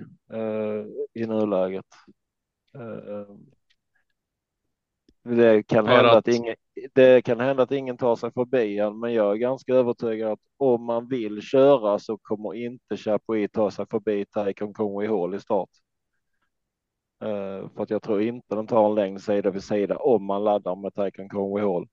[1.15, 1.87] i nuläget.
[2.75, 3.37] Eh,
[5.23, 6.55] det, kan hända att- ingen,
[6.95, 10.41] det kan hända att ingen tar sig förbi han, men jag är ganska övertygad att
[10.57, 15.41] om man vill köra så kommer inte Chapuis ta sig förbi Taikon Conway Hall i
[15.41, 15.71] start.
[17.23, 20.45] Eh, för att jag tror inte de tar en längd sida vid sida om man
[20.45, 21.89] laddar med Taikon Conway Hall.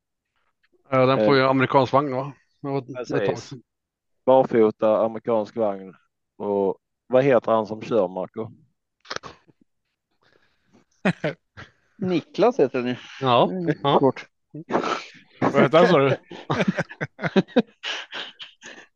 [0.90, 2.34] Ja, den får ju amerikansk vagn va?
[4.26, 5.94] Barfota, amerikansk vagn
[6.38, 8.52] och vad heter han som kör Marco?
[11.98, 12.96] Niklas heter den ju.
[13.22, 13.52] Ja,
[13.84, 14.00] ja.
[14.00, 14.26] Kort.
[15.42, 16.18] Vad heter han sa du?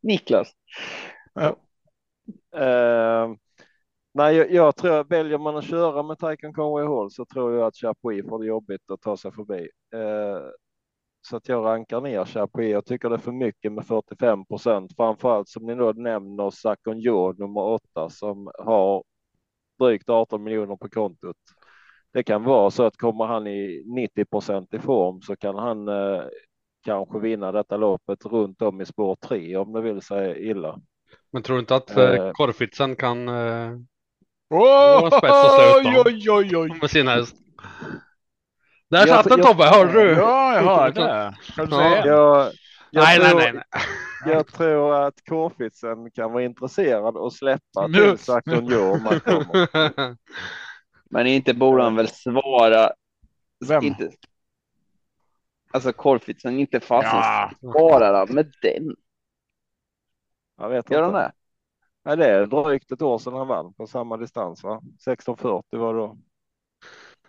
[0.00, 0.52] Niklas.
[2.56, 3.32] Eh,
[4.14, 7.66] nej, jag, jag tror väljer man att köra med Taikon Conway Hall så tror jag
[7.66, 9.68] att Chapuis får det jobbigt att ta sig förbi.
[9.94, 10.40] Eh,
[11.22, 12.72] så att jag rankar ner Chapuis.
[12.72, 16.98] Jag tycker det är för mycket med 45 procent, framförallt som ni då nämner Sakon
[17.38, 19.04] nummer åtta som har
[19.78, 21.36] drygt 18 miljoner på kontot.
[22.12, 25.88] Det kan vara så att kommer han i 90 procent i form så kan han
[25.88, 26.22] eh,
[26.84, 30.80] kanske vinna detta loppet runt om i spår tre om det vill sig illa.
[31.32, 32.04] Men tror du inte att Eh.
[32.14, 33.72] eh, Korfitsen kan eh,
[34.54, 36.02] Oh, Och spets och slut då.
[36.10, 36.78] oj, oj, oj.
[36.80, 37.36] med sin häst?
[38.90, 40.10] Där satt den Tobbe, hörde du?
[40.10, 41.36] Ja, jag hörde det.
[41.54, 42.06] Kan du Ja.
[42.06, 42.52] Jag,
[42.90, 44.34] jag, nej, tror, nej, nej, nej.
[44.34, 48.16] jag tror att Kårfitsen kan vara intresserad och släppa Nu.
[48.16, 50.16] till han kommer.
[51.10, 52.90] Men inte borde han väl svara.
[53.68, 53.84] Vem?
[53.84, 54.10] Inte.
[55.72, 57.50] Alltså Korfitsen, inte fasen Ja.
[57.60, 58.96] svarar han med den.
[60.58, 61.18] Jag vet Gör han inte.
[61.20, 61.32] det?
[62.04, 64.62] Nej, det är drygt ett år sedan han vann på samma distans.
[64.64, 64.80] Va?
[65.06, 66.18] 16.40 var det då.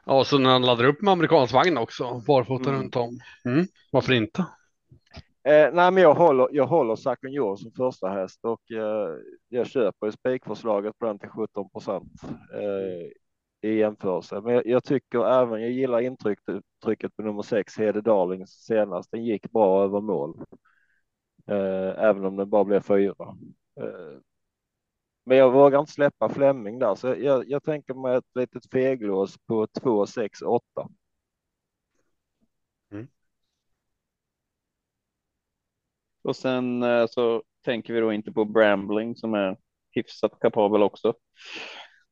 [0.05, 2.81] Ja, så när han laddar upp med amerikansk vagn också, barfota Mm.
[2.81, 3.19] runt om.
[3.45, 3.65] Mm.
[3.91, 4.45] Varför inte?
[5.43, 9.09] Eh, nej, men jag håller, jag håller Sakon Jo som första häst och eh,
[9.49, 12.11] jag köper ju spikförslaget på den till 17 procent
[12.53, 14.41] eh, i jämförelse.
[14.41, 19.11] Men jag, jag tycker även, jag gillar intrycket trycket på nummer sex, Hede Darlings senast.
[19.11, 20.43] Den gick bra över mål.
[21.47, 23.35] Eh, även om den bara blev fyra.
[25.23, 29.37] Men jag vågar inte släppa Fleming där, så jag, jag tänker mig ett litet feglås
[29.47, 30.89] på 2, 6, 8.
[36.23, 39.57] Och sen eh, så tänker vi då inte på Brambling som är
[39.91, 41.13] hyfsat kapabel också.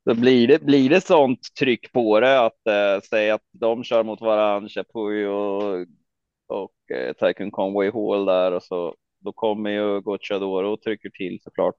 [0.06, 4.04] Då blir det, blir det sånt tryck på det att eh, säga att de kör
[4.04, 5.64] mot varandra, Chapuis och,
[6.48, 11.40] och eh, Tycoon Conway Hall där och så då kommer ju Gocciadoro och trycker till
[11.44, 11.76] såklart.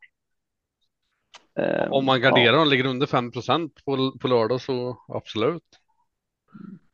[1.58, 5.62] Eh, Om man garderar och ligger under 5 procent på, på lördag så absolut.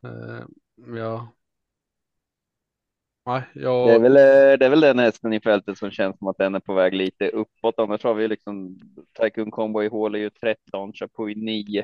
[0.03, 0.45] Eh,
[0.95, 1.33] ja.
[3.25, 3.87] Nej, jag...
[3.87, 6.37] Det är, väl, eh, det är väl den hästen i fältet som känns som att
[6.37, 7.75] den är på väg lite uppåt.
[7.77, 8.79] Annars har vi liksom
[9.21, 11.83] Tycoon Conway Hall är ju 13, Chapuis 9.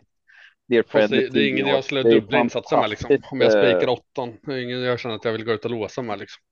[0.67, 1.49] Dear Fast Friend det, det är 10.
[1.49, 3.17] ingen jag skulle dubbla insatser med liksom.
[3.31, 4.37] Om jag spikar eh, åttan.
[4.41, 6.43] Det är ingen jag känner att jag vill gå ut och låsa med liksom.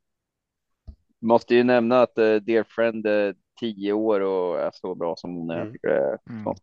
[1.22, 5.36] Måste ju nämna att uh, Dear Friend är 10 år och är så bra som
[5.36, 5.62] hon är.
[5.62, 5.74] Mm.
[5.82, 6.56] det är Mm.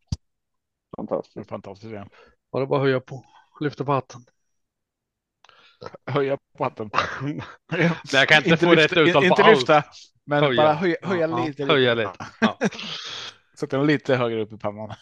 [0.96, 1.48] fantastiskt.
[1.48, 1.92] fantastiskt.
[1.92, 2.06] Ja.
[2.52, 3.24] Bara bara höja på.
[3.60, 4.20] Lyfta på hatten.
[6.06, 6.90] Höja på hatten.
[7.22, 7.40] Men
[8.12, 9.56] jag kan inte få lyfta, rätt uttal på Inte allt.
[9.56, 9.82] lyfta,
[10.24, 10.62] men Höja.
[10.62, 11.64] bara höja, höja Ja, lite.
[11.64, 12.10] höja lite.
[12.10, 12.26] lite.
[12.40, 12.58] Ja.
[13.54, 14.94] Så att den lite högre upp i pannan.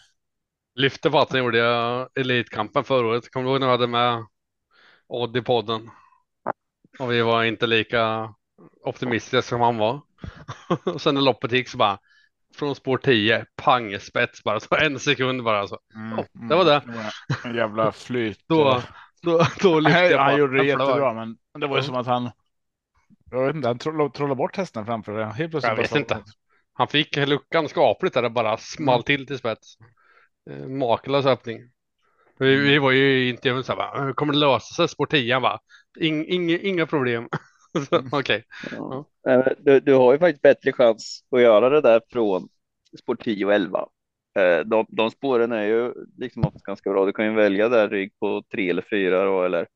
[0.75, 3.31] Lyfte på hatten gjorde jag Elitkampen förra året.
[3.31, 4.25] Kommer du ihåg när jag hade med
[5.07, 5.89] Odd i podden?
[6.99, 8.33] Och vi var inte lika
[8.83, 10.01] optimistiska som han var.
[10.85, 11.99] Och sen när loppet gick så bara
[12.55, 15.67] från spår 10, pang spets bara, så en sekund bara.
[15.67, 15.79] Så.
[15.95, 16.81] Mm, det var det.
[17.43, 18.39] En jävla flyt.
[18.47, 18.81] Då,
[19.21, 22.07] då, då lyfte jag han på gjorde det jättebra, men det var ju som att
[22.07, 22.29] han.
[23.31, 25.25] Jag vet inte, han trollade, trollade bort hästen framför det.
[25.25, 26.23] Helt plötsligt Jag bara vet inte.
[26.73, 29.03] Han fick luckan skapligt där det bara small Mm.
[29.03, 29.77] till till spets.
[30.49, 31.59] Eh, Makalös öppning.
[32.39, 34.87] Vi, vi var ju i intervjun så här, bara, "Hur kommer det lösa sig?
[34.87, 35.59] Spår 10 Han bara,
[35.99, 37.29] "Ing- inga, inga problem.
[37.75, 38.09] Mm.
[38.11, 39.05] Okej, Ja.
[39.29, 42.47] Eh, Du, du har ju faktiskt bättre chans att göra det där från
[42.99, 43.87] spår 10 och 11.
[44.39, 47.05] Eh, De, de spåren är ju liksom oftast ganska bra.
[47.05, 49.67] Du kan ju välja där rygg på tre eller fyra då, eller,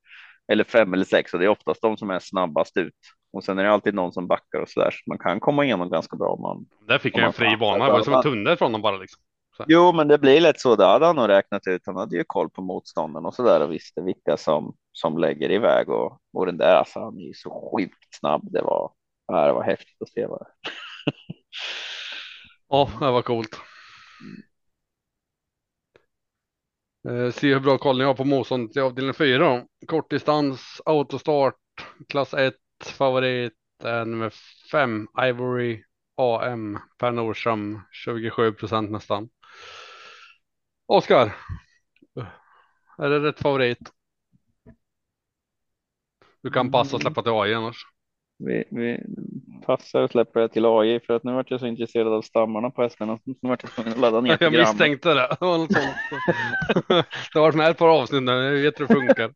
[0.51, 2.93] eller fem eller sex och det är oftast de som är snabbast ut.
[3.33, 5.65] Och sen är det alltid någon som backar och så där så man kan komma
[5.65, 6.27] igenom ganska bra.
[6.27, 6.65] om Man...
[6.87, 7.85] där fick Om jag en fri bana.
[7.85, 9.23] Det var som en tunnel från dem bara liksom.
[9.67, 10.75] Jo, men det blir lätt så.
[10.75, 11.81] Det hade han nog räknat ut.
[11.85, 15.51] Han hade ju koll på motstånden och så där och visste vilka som, som lägger
[15.51, 18.41] iväg och, och den där, alltså han är ju så sjukt snabb.
[18.51, 18.91] Det var,
[19.27, 20.25] det var häftigt att se.
[20.25, 20.47] Vad
[22.67, 23.55] Ja, det var coolt.
[27.09, 29.63] Eh, se hur bra koll ni har på motståndet i avdelning 4.
[29.87, 31.55] Kortdistans, autostart,
[32.09, 34.33] klass 1, favorit är nummer
[34.71, 35.83] 5, Ivory
[36.15, 39.29] AM, Per Nordström, 27 procent nästan.
[40.85, 41.35] Oskar,
[42.97, 43.79] är det rätt favorit?
[46.41, 47.77] Du kan passa och släppa till AI annars.
[48.37, 48.99] Vi, vi
[49.65, 52.69] passar och släpper det till AI för att nu vart jag så intresserad av stammarna
[52.69, 53.17] på hästarna.
[53.17, 55.37] Så nu vart jag tvungen att ladda ner Jag misstänkte det.
[55.39, 56.23] Det var något sånt.
[57.33, 58.31] Det har varit med ett par avsnitt nu.
[58.31, 59.33] Jag vet hur det funkar.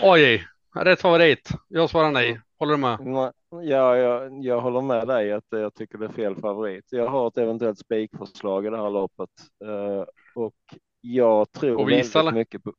[0.00, 1.50] AI, rätt favorit.
[1.68, 2.40] Jag svarar nej.
[2.60, 2.98] Håller du med?
[3.00, 6.84] Nej, Ja, jag, jag håller med dig att jag tycker det är fel favorit.
[6.90, 9.30] Jag har ett eventuellt spikförslag i det här loppet
[9.64, 10.54] eh, och
[11.00, 12.32] jag tror Och visa, väldigt eller?
[12.32, 12.74] mycket på.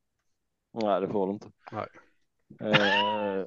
[0.74, 1.52] Nej, det får du inte.
[1.72, 1.88] Nej.
[2.62, 3.46] Eh,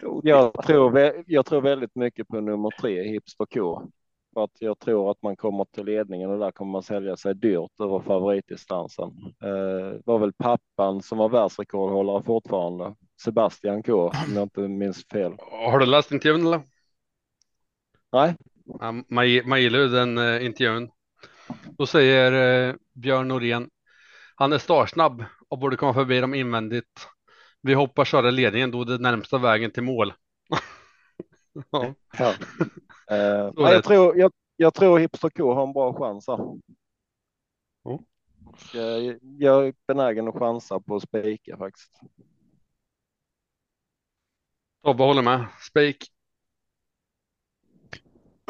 [0.22, 3.82] jag, tror, jag tror väldigt mycket på nummer tre, Hipster K.
[4.38, 7.34] För att jag tror att man kommer till ledningen och där kommer man sälja sig
[7.34, 9.08] dyrt över favoritdistansen.
[9.42, 12.94] Eh, det var väl pappan som var världsrekordhållare fortfarande.
[13.22, 15.32] Sebastian K, om jag inte minns fel.
[15.50, 16.60] Har du läst intervjun eller?
[18.12, 19.04] Nej, Ja, man,
[19.44, 20.90] man gillar ju den eh, intervjun.
[21.78, 22.32] Då säger
[22.68, 23.70] eh, Björn Norén,
[24.34, 27.06] han är startsnabb och borde komma förbi dem invändigt.
[27.62, 30.12] Vi hoppas köra ledningen då det är närmsta vägen till mål.
[31.70, 32.34] ja, Ja.
[33.10, 36.38] Eh, jag, tror, jag, jag tror Hipster K har en bra chans här.
[37.82, 38.00] Ja.
[38.74, 42.00] Jag, jag är benägen att chansa på att spika faktiskt.
[44.84, 45.46] Tobbe håller med.
[45.70, 46.06] Spik.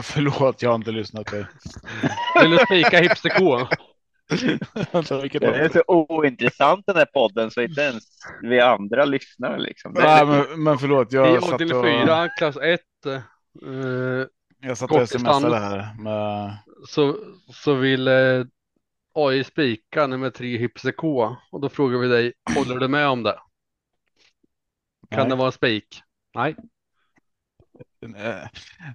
[0.02, 1.48] Förlåt, jag har inte lyssnat på er.
[2.42, 3.68] Vill du spika Hipster K?
[4.28, 8.04] Det är så ointressant den här podden så inte ens
[8.42, 9.92] vi andra lyssnar liksom.
[9.94, 12.80] Nej, men, men förlåt, I jag satt och, fyra, klass 1.
[13.06, 14.26] Eh,
[14.60, 16.56] jag satt och smsade här med
[16.88, 17.16] så,
[17.52, 18.44] så vill eh,
[19.14, 21.36] AI spika nummer tre Hipster K.
[21.52, 23.38] Och då frågar vi dig, håller du med om det?
[25.10, 25.28] Kan Nej.
[25.28, 26.02] det vara en spik?
[26.34, 26.56] Nej.
[28.16, 28.48] Eh,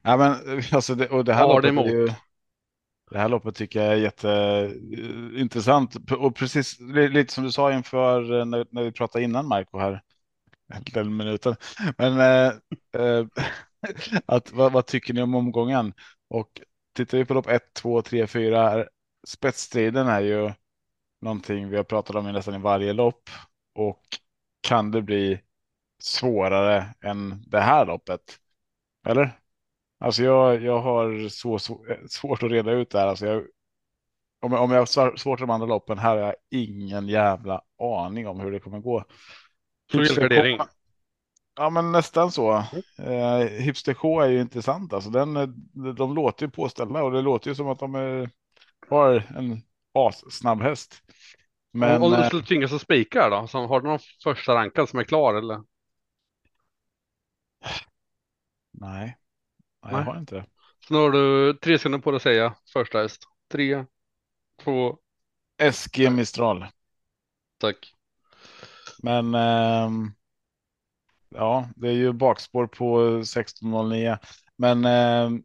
[0.04, 2.16] Ja, men alltså det, och det här har loppet är ju, emot?
[3.12, 8.40] Det här loppet tycker jag är jätteintressant och precis li- lite som du sa inför
[8.40, 10.02] eh, när, när vi pratade innan Marco här.
[10.94, 11.56] Den minuten.
[11.98, 12.54] Men eh,
[13.02, 13.26] eh,
[14.26, 15.94] att, vad, vad tycker ni om omgången?
[16.30, 16.62] Och
[16.94, 18.86] tittar vi på lopp 1, 2, 3, 4.
[19.28, 20.52] Spetsstriden är ju
[21.22, 23.30] någonting vi har pratat om i nästan i varje lopp
[23.76, 24.02] och
[24.62, 25.42] kan det bli
[26.04, 28.40] svårare än det här loppet?
[29.08, 29.40] Eller?
[30.00, 33.08] Alltså jag, jag har så, så svårt att reda ut det här.
[33.08, 33.44] Alltså jag,
[34.42, 37.62] om, jag- om jag har svår- svårt de andra loppen här har jag ingen jävla
[37.82, 39.04] aning om hur det kommer gå.
[40.04, 40.68] Så gardering.
[41.56, 42.64] Ja, men nästan så.
[42.98, 44.94] Eh, Hipster K är ju intressant.
[44.94, 45.48] Alltså den, eh,
[45.96, 48.30] de låter ju påställda och det låter ju som att de är,
[48.90, 49.62] har en
[49.94, 51.02] assnabb häst.
[51.72, 53.48] Men om du eh, skulle tvingas att spika då?
[53.48, 55.62] Så har du någon första rankad som är klar eller?
[58.72, 59.18] nej,
[59.84, 60.46] nej, jag har inte.
[60.88, 63.24] Så nu har du tre sekunder på dig att säga första häst.
[63.52, 63.86] Tre,
[64.64, 64.98] två,
[65.72, 66.66] SG Mistral.
[67.58, 67.94] tack.
[69.04, 70.12] Men ehm,
[71.36, 74.18] ja, det är ju bakspår på 16.09.
[74.58, 75.44] Men ehm,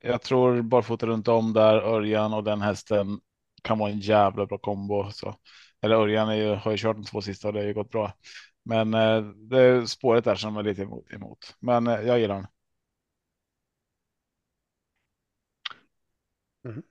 [0.00, 3.20] jag tror barfota runt om där, Örjan och den hästen
[3.62, 5.10] kan vara en jävla bra kombo.
[5.12, 5.34] Så.
[5.82, 7.90] Eller Örjan är ju, har ju kört de två sista och det har ju gått
[7.90, 8.12] bra.
[8.64, 11.12] Men eh, det är spåret där som är lite emot.
[11.12, 11.56] emot.
[11.60, 12.46] Men eh, jag gillar den.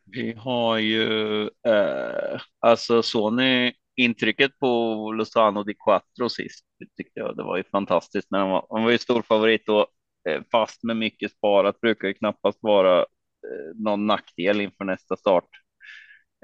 [0.05, 4.67] Vi har ju, eh, alltså ni intrycket på
[5.11, 6.65] Lozano di Quattro sist?
[6.97, 9.87] Tyckte jag det var ju fantastiskt när han var, han var ju stor favorit då,
[10.29, 15.49] eh, fast med mycket sparat brukar ju knappast vara eh, någon nackdel inför nästa start.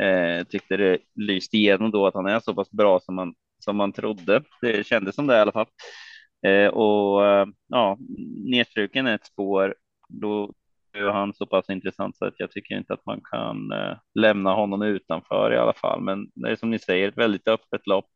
[0.01, 3.77] Eh, tyckte det lyste igenom då att han är så pass bra som man, som
[3.77, 4.43] man trodde.
[4.61, 5.67] Det kändes som det i alla fall.
[6.47, 7.97] Eh, och eh, ja,
[8.45, 9.75] nedstruken ett spår,
[10.09, 10.53] då
[10.97, 14.53] är han så pass intressant så att jag tycker inte att man kan eh, lämna
[14.53, 16.01] honom utanför i alla fall.
[16.01, 18.09] Men det är som ni säger ett väldigt öppet lopp.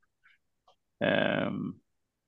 [1.05, 1.73] Ehm,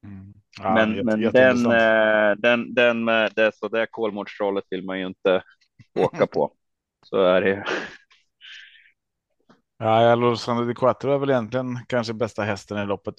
[0.04, 0.34] Mm.
[0.62, 5.00] Ja, men jätte- men den, eh, den, den med det så där Kolmårdstrollet vill man
[5.00, 5.44] ju inte
[6.00, 6.54] åka på.
[7.06, 7.66] Så är det.
[9.78, 13.16] Ja, Lozano di Quattro är väl egentligen kanske bästa hästen i loppet.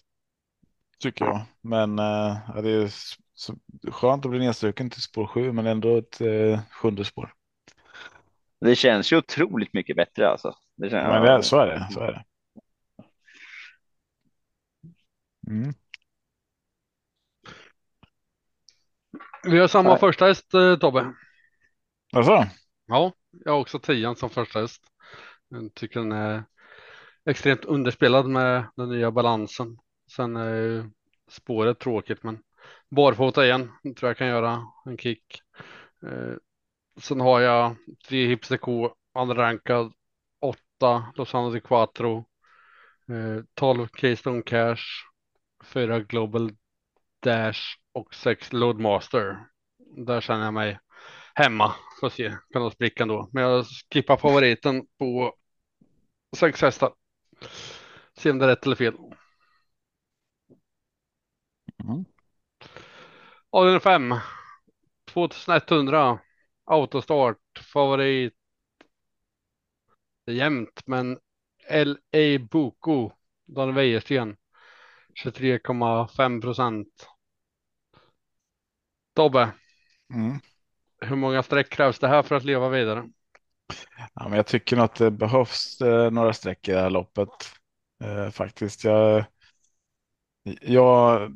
[0.99, 1.41] Tycker jag.
[1.61, 2.91] Men ja, det är
[3.43, 3.57] så
[3.93, 7.35] skönt att bli nedstruken till spår sju, men ändå ett eh, sjunde spår.
[8.61, 10.55] Det känns ju otroligt mycket bättre alltså.
[10.77, 11.89] Det känns, Men det, så är det.
[11.91, 12.25] Så är det.
[15.51, 15.75] Mm.
[19.45, 19.99] Vi har samma Nej.
[19.99, 21.15] första häst eh, Tobbe.
[22.13, 22.47] Alltså,
[22.87, 23.13] Ja,
[23.45, 24.83] jag har också tian som första häst.
[25.49, 26.45] Jag tycker den är
[27.25, 29.79] extremt underspelad med den nya balansen.
[30.11, 30.91] Sen är ju
[31.29, 32.43] spåret tråkigt, men
[32.91, 35.43] barfota igen tror jag kan göra en kick.
[36.03, 36.35] Eh,
[37.01, 37.77] sen har jag
[38.09, 39.93] tre Hipster K, andra rankad,
[40.41, 42.25] åtta Lozano di Quattro,
[43.09, 44.83] eh, 12 Keystone Cash,
[45.65, 46.51] fyra Global
[47.23, 47.61] Dash
[47.93, 49.47] och sex Loadmaster.
[49.97, 50.79] Där känner jag mig
[51.35, 51.75] hemma.
[52.01, 53.29] Får se, kan nog spricka ändå.
[53.33, 55.35] Men jag skippar favoriten på
[56.37, 56.93] sex hästar.
[58.15, 58.95] Se om det är rätt eller fel.
[61.85, 62.05] Mm.
[63.53, 64.15] Avdelning 5.
[65.05, 66.19] 2100.
[66.65, 67.39] Autostart.
[67.73, 68.35] Favorit.
[70.27, 71.19] Jämnt, men
[71.71, 73.13] LA Boko.
[73.47, 74.37] Daniel Wäjersten.
[75.25, 77.09] 23,5 procent.
[79.15, 79.53] Tobbe,
[80.15, 80.39] Mm.
[81.01, 83.09] hur många streck krävs det här för att leva vidare?
[84.15, 87.29] Ja, men jag tycker nog att det behövs eh, några streck i det här loppet.
[88.05, 88.85] Eh, faktiskt.
[88.85, 89.25] Jag,
[90.61, 91.33] jag,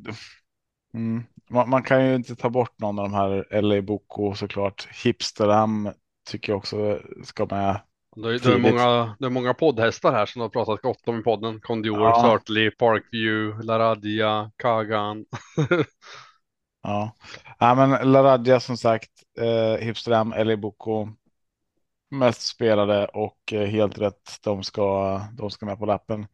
[0.93, 4.87] mm, man, man kan ju inte ta bort någon av de här LA Boko såklart.
[5.03, 5.89] Hipsterham
[6.29, 7.81] tycker jag också ska med.
[8.15, 11.19] Det är, det är, många, det är många poddhästar här som har pratat gott om
[11.19, 11.59] i podden.
[11.59, 12.21] Kondior, Ja.
[12.21, 15.25] Sartley, Parkview, Laradja, Kagan.
[16.83, 17.15] Ja,
[17.59, 21.09] ja men Laradja som sagt, eh, Hipsterham, LA Boko.
[22.09, 24.39] Mest spelade och eh, helt rätt.
[24.43, 26.27] De ska, de ska med på lappen.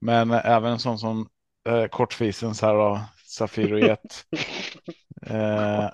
[0.00, 1.28] Men även en sån som
[1.64, 4.24] eh, kortfisens här då, Safiro Jet.
[5.26, 5.84] eh,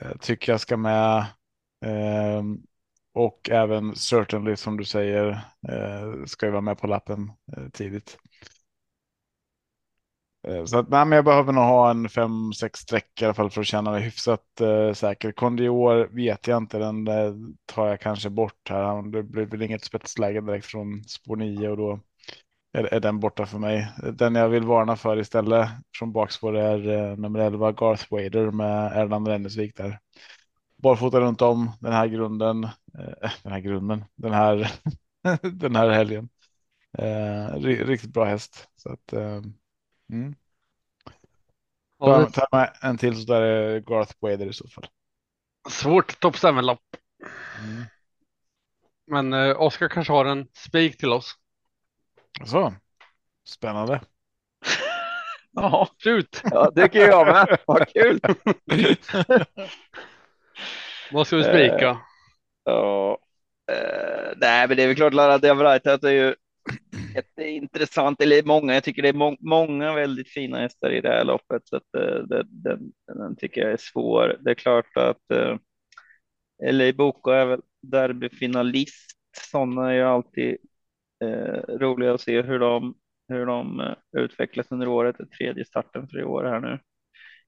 [0.00, 1.26] eh, tycker jag ska med.
[1.86, 2.58] Ehm,
[3.14, 5.28] och även certainly som du säger
[5.68, 8.18] eh, ska ju vara med på lappen eh, tidigt.
[10.48, 13.34] Eh, Så att, nej, men jag behöver nog ha en fem, sex streck i alla
[13.34, 15.32] fall för att känna mig hyfsat eh, säker.
[15.32, 17.34] Kondior vet jag inte, den eh,
[17.66, 19.02] tar jag kanske bort här.
[19.12, 22.00] Det blir väl inget spetsläge direkt från spår 9 och då
[22.72, 23.92] är, är den borta för mig.
[24.12, 25.68] Den jag vill varna för istället
[25.98, 29.98] från bakspår är eh, nummer 11 Garth Wader med Erland Rennesvik där.
[30.76, 34.72] Barfota runt om den här grunden, eh, den här grunden, den här,
[35.52, 36.28] den här helgen.
[36.98, 38.68] Eh, ri- riktigt bra häst.
[38.76, 39.42] Så att, eh,
[40.10, 40.34] mm.
[41.98, 44.86] Det tar man en till så där är Garth Wader i så fall.
[45.70, 46.82] svårt topp 7-lopp.
[47.58, 47.84] Mm.
[49.06, 51.39] Men eh, Oskar kanske har en spik till oss.
[52.44, 52.72] Så,
[53.48, 54.00] spännande.
[55.52, 56.42] Ja, Shoot!
[56.44, 57.58] ja, tycker jag med.
[57.66, 58.20] Vad kul.
[61.12, 61.98] Vad ska vi spika?
[62.64, 63.18] Ja,
[63.72, 66.34] eh, nej, men det är väl klart Lara Diavraitas är ju
[67.14, 71.08] ett intressant, eller många, jag tycker det är må många väldigt fina hästar i det
[71.08, 74.36] här loppet, så att eh, det, den, den tycker jag är svår.
[74.40, 75.56] Det är klart att eh,
[76.72, 79.10] LA Boko är väl derbyfinalist.
[79.50, 80.56] Sådana är ju alltid
[81.24, 82.94] eh, roliga att se hur de,
[83.28, 85.16] hur de eh, utvecklas under året.
[85.38, 86.78] Tredje starten för i år här nu.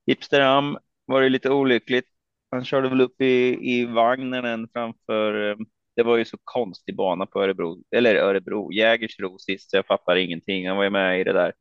[0.07, 2.07] Hipsterham var ju lite olyckligt.
[2.51, 5.51] Han körde väl upp i, i vagnen framför.
[5.51, 5.57] eh,
[5.97, 10.17] Det var ju så konstig bana på Örebro, eller Örebro, Jägersro sist, så jag fattar
[10.17, 10.69] ingenting.
[10.69, 11.53] Han var ju med i det där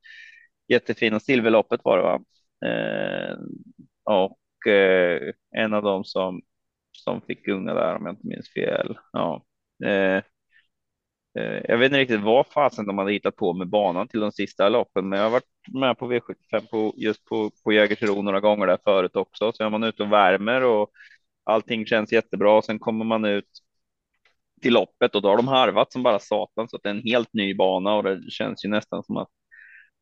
[0.68, 2.22] jättefina silverloppet var det va?
[2.66, 3.38] Eh,
[4.04, 6.42] och eh, en av dem som,
[6.92, 8.98] som fick gunga där om jag inte minns fel.
[9.14, 9.46] Ja.
[9.86, 10.24] Eh,
[11.40, 14.32] Eh, jag vet inte riktigt vad fasen de hade hittat på med banan till de
[14.32, 18.40] sista loppen, men jag har varit med på V75 på just på, på Jägersro några
[18.40, 19.52] gånger där förut också.
[19.52, 20.92] Så är man ute och värmer och
[21.44, 22.58] allting känns jättebra.
[22.58, 23.50] Och sen kommer man ut
[24.62, 27.04] till loppet och då har de harvat som bara satan så att det är en
[27.04, 29.30] helt ny bana och det känns ju nästan som att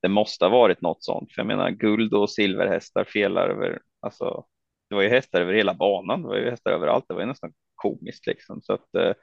[0.01, 1.33] det måste ha varit något sånt.
[1.33, 4.45] För jag menar guld och silverhästar felar över, alltså
[4.89, 6.21] det var ju hästar över hela banan.
[6.21, 7.05] Det var ju hästar överallt.
[7.07, 8.61] Det var ju nästan komiskt liksom.
[8.61, 9.13] Så att, eh,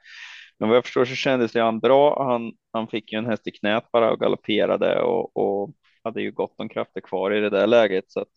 [0.59, 2.23] men vad jag förstår så kändes det han bra.
[2.23, 5.71] Han, han fick ju en häst i knät bara och galopperade och, och
[6.03, 8.11] hade ju gott om krafter kvar i det där läget.
[8.11, 8.27] Så att,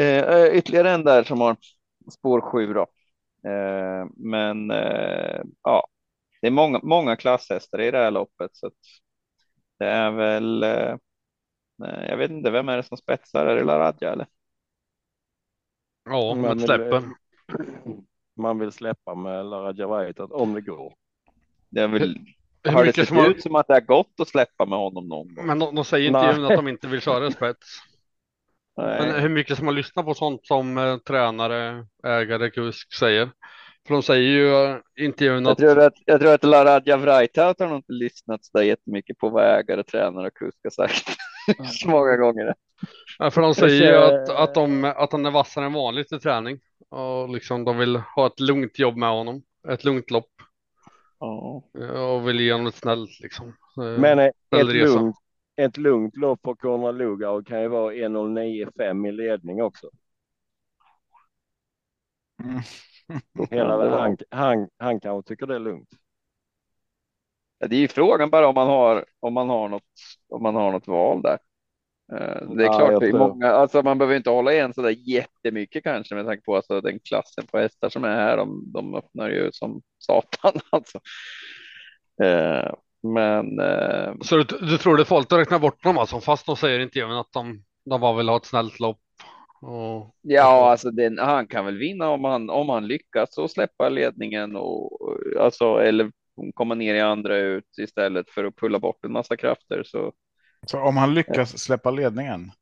[0.00, 1.56] eh, ytterligare en där som har
[2.12, 2.86] spår sju då.
[3.50, 5.86] Eh, men eh, ja,
[6.40, 8.74] det är många, många klasshästar i det här loppet så att
[9.78, 10.62] det är väl.
[10.62, 10.96] Eh,
[11.78, 13.46] jag vet inte, vem är det som spetsar?
[13.46, 14.26] Är det Laradja eller?
[16.04, 17.14] Ja, Men släppen.
[18.36, 20.94] Man vill släppa med Lara Javaitat om det går.
[21.70, 22.18] Det är väl,
[22.64, 24.66] Hur har det mycket sett som har, ut som att det har gått att släppa
[24.66, 25.46] med honom någon gång?
[25.46, 27.66] men de, de säger inte ju att de inte vill köra spets.
[28.76, 29.00] Nej.
[29.00, 33.30] Men hur mycket som har lyssnat på sånt som eh, tränare, ägare, kusk säger.
[33.86, 36.96] För de säger ju eh, i intervjun Jag att tror att, jag tror att Laradja
[36.96, 41.04] Vrajtaut har nog inte lyssnat så jättemycket på vad ägare, tränare och kusk har sagt
[41.80, 42.54] så många gånger.
[43.18, 46.18] Ja, för de säger ju att, att, de, att han är vassare än vanligt i
[46.18, 46.58] träning.
[46.94, 49.42] Och liksom de vill ha ett lugnt jobb med honom.
[49.68, 50.30] Ett lugnt lopp.
[51.18, 51.62] Ja.
[52.14, 53.48] Och vill ge honom ett snällt liksom.
[53.76, 55.16] Eh, Men ett, Snäll ett, lugnt,
[55.56, 59.90] ett lugnt lopp för Konrad Lugauer kan ju vara 1.09,5 i ledning också.
[62.44, 62.60] Mm.
[63.50, 65.88] Hela, han, han, han kanske tycker det är lugnt.
[67.58, 69.82] Ja, Det är ju frågan bara om man har om man har något
[70.28, 71.38] om man har något val där.
[72.12, 74.82] Eh, Det är Ja, klart, det är många, alltså man behöver inte hålla igen så
[74.82, 78.36] där jättemycket kanske med tanke på alltså den klassen på hästar som är här.
[78.36, 81.00] De, de öppnar ju som satan alltså.
[82.22, 86.20] Eh, Men eh, Så du, du tror det är farligt att räkna bort dem alltså?
[86.20, 89.00] Fast de säger i intervjun att de, de bara vill ha ett snällt lopp.
[89.62, 93.88] Och, ja, alltså den, han kan väl vinna om han om han lyckas och släppa
[93.88, 94.90] ledningen och
[95.40, 96.10] alltså eller
[96.54, 99.82] komma ner i andra ut istället för att pulla bort en massa krafter.
[99.84, 100.12] Så,
[100.66, 102.52] Så om han lyckas släppa ledningen.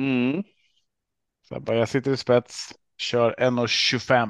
[0.00, 0.42] mm,
[1.48, 4.28] Så jag, bara, jag sitter i spets, kör 1.25.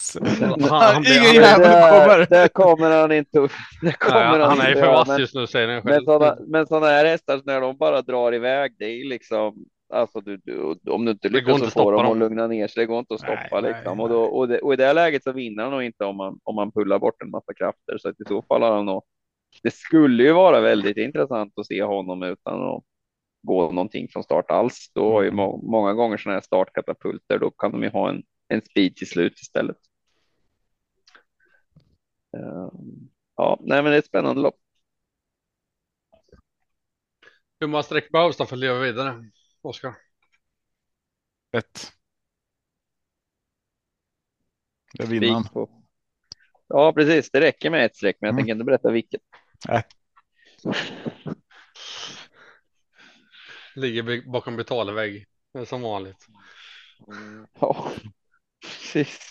[0.00, 2.18] Så- Han- han blir- Ingen han jävel kommer.
[2.18, 3.38] där, där kommer han inte.
[3.82, 5.92] Där kommer Nej, han är ju inte för vass men- just nu säger han Men
[5.94, 6.04] själv.
[6.04, 9.64] sådana, men sådana här hästar när de bara drar iväg, det är liksom
[9.94, 12.46] alltså du, du, om du inte lyckas inte att att få stoppa dem att lugna
[12.46, 13.96] ner sig, det går inte att stoppa nej, liksom.
[13.98, 14.02] nej.
[14.04, 16.16] Och, då, och, det, och i det här läget så vinner han nog inte om
[16.16, 17.98] man, om man pullar bort en massa krafter.
[17.98, 19.02] Så att i så fall har han nog.
[19.62, 22.84] Det skulle ju vara väldigt intressant att se honom utan att
[23.42, 24.90] gå någonting från start alls.
[24.94, 25.36] Då har ju Mm.
[25.36, 29.08] må, många gånger sådana här startkatapulter, då kan de ju ha en, en speed till
[29.08, 29.76] slut istället.
[32.36, 34.56] Ehm, ja, nej, men det är ett spännande lopp.
[37.60, 39.30] Hur många streck behövs då för att leva vidare?
[39.62, 39.94] Oskar?
[41.52, 41.92] Ett.
[44.98, 45.06] Det.
[45.06, 45.82] Spik på.
[46.68, 47.30] Ja, precis.
[47.30, 48.38] Det räcker med ett streck, men jag Mm.
[48.42, 49.20] tänker inte berätta vilket.
[53.74, 55.26] Ligger be- bakom betalvägg.
[55.52, 56.26] Det är som vanligt.
[57.12, 57.46] Mm.
[57.60, 57.90] Ja,
[58.62, 59.30] precis.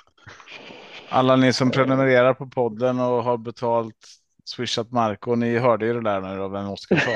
[1.09, 4.07] Alla ni som prenumererar på podden och har betalt
[4.45, 7.11] swishat Marco, ni hörde ju det där nu då, vem Oskar sa.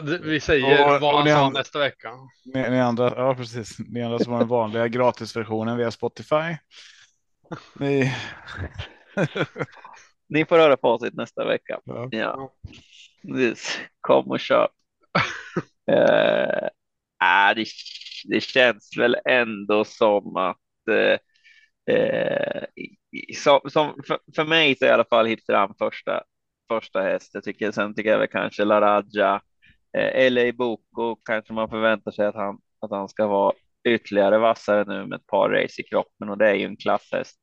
[0.00, 2.10] Det- vi säger Och- vad han sa nästa vecka.
[2.44, 6.56] ni, ni andra, ja precis, ni andra som har den vanliga gratisversionen via Spotify.
[7.74, 8.14] Ni,
[10.32, 11.80] Ni får höra facit nästa vecka.
[11.84, 12.08] ja.
[12.10, 12.52] Ja,
[14.00, 14.70] kom och köp.
[15.90, 16.64] eh,
[17.50, 17.66] äh, det,
[18.24, 20.56] det känns väl ändå som att
[20.90, 21.18] eh,
[21.96, 22.96] eh, i-
[23.30, 26.22] i- som, som för, för mig så är i alla fall Hipstram första
[26.68, 27.30] första häst.
[27.34, 29.40] Jag tycker sen tycker jag väl kanske Laraja
[29.98, 33.52] eh, LA Boko kanske man förväntar sig att han att han ska vara
[33.88, 37.38] ytterligare vassare nu med ett par race i kroppen och det är ju en klasshäst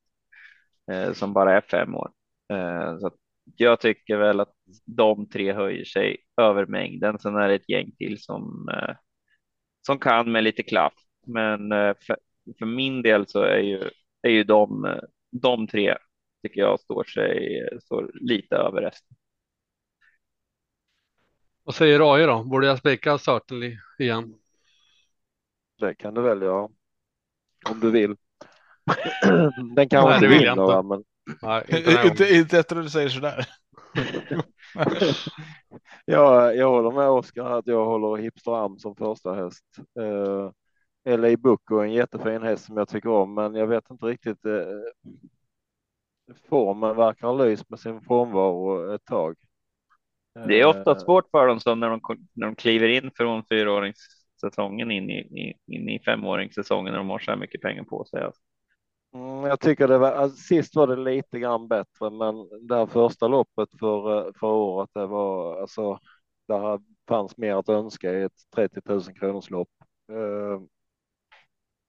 [0.92, 2.10] eh, som bara är fem år.
[2.50, 3.16] Eh, så att
[3.56, 7.18] jag tycker väl att de tre höjer sig över mängden.
[7.18, 8.96] Sen är det ett gäng till som eh,
[9.86, 10.94] som kan med lite klaff.
[11.26, 12.16] Men eh, för,
[12.58, 13.90] för min del så är ju
[14.22, 14.98] är ju de
[15.30, 15.96] de tre
[16.42, 19.16] tycker jag står sig står lite över resten.
[21.62, 22.44] Vad säger AI då?
[22.44, 24.34] Borde jag spika Certainly igen?
[25.78, 26.68] Det kan du väl göra.
[27.70, 28.16] Om du vill.
[29.76, 31.04] Den kanske inte det vill jag vinner, men
[31.42, 33.46] Nej, inte inte, inte efter att du säger sådär.
[36.04, 39.64] jag, jag håller med Oskar att jag håller Hipster Am som första häst.
[40.00, 40.50] Uh,
[41.16, 44.46] LA Bucco är en jättefin häst som jag tycker om, men jag vet inte riktigt.
[44.46, 44.64] Uh,
[46.48, 49.36] formen verkar ha lyst med sin frånvaro ett tag.
[50.46, 52.00] Det är ofta Eh, svårt för dem som när de,
[52.32, 57.18] när de kliver in från fyraåringssäsongen in i, i, in i femåringssäsongen när de har
[57.18, 58.22] så här mycket pengar på sig.
[58.22, 58.42] Alltså.
[59.14, 62.86] Mm, jag tycker det var, alltså, sist var det lite grann bättre, men det här
[62.86, 65.98] första loppet för, eh, för året, det var alltså,
[66.48, 69.68] där fanns mer att önska i ett 30 000 kronors lopp.
[70.12, 70.60] Uh,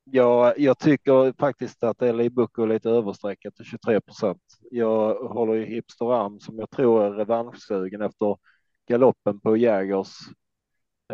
[0.04, 4.42] jag, jag tycker faktiskt att Eli Bucco är lite överstreckat till 23 procent.
[4.72, 8.38] Jag håller ju Hipster Am som jag tror är revanschsugen efter
[8.88, 10.18] galoppen på Jägers.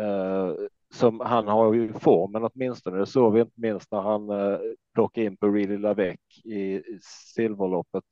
[0.00, 0.54] Uh,
[0.94, 2.98] som han har ju formen åtminstone.
[2.98, 4.58] Det såg vi inte minst när han uh,
[4.94, 6.98] plockade in på Really Lavec i, i
[7.34, 8.04] silverloppet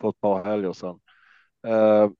[0.00, 1.00] för ett par helger sedan.
[1.66, 2.10] Uh,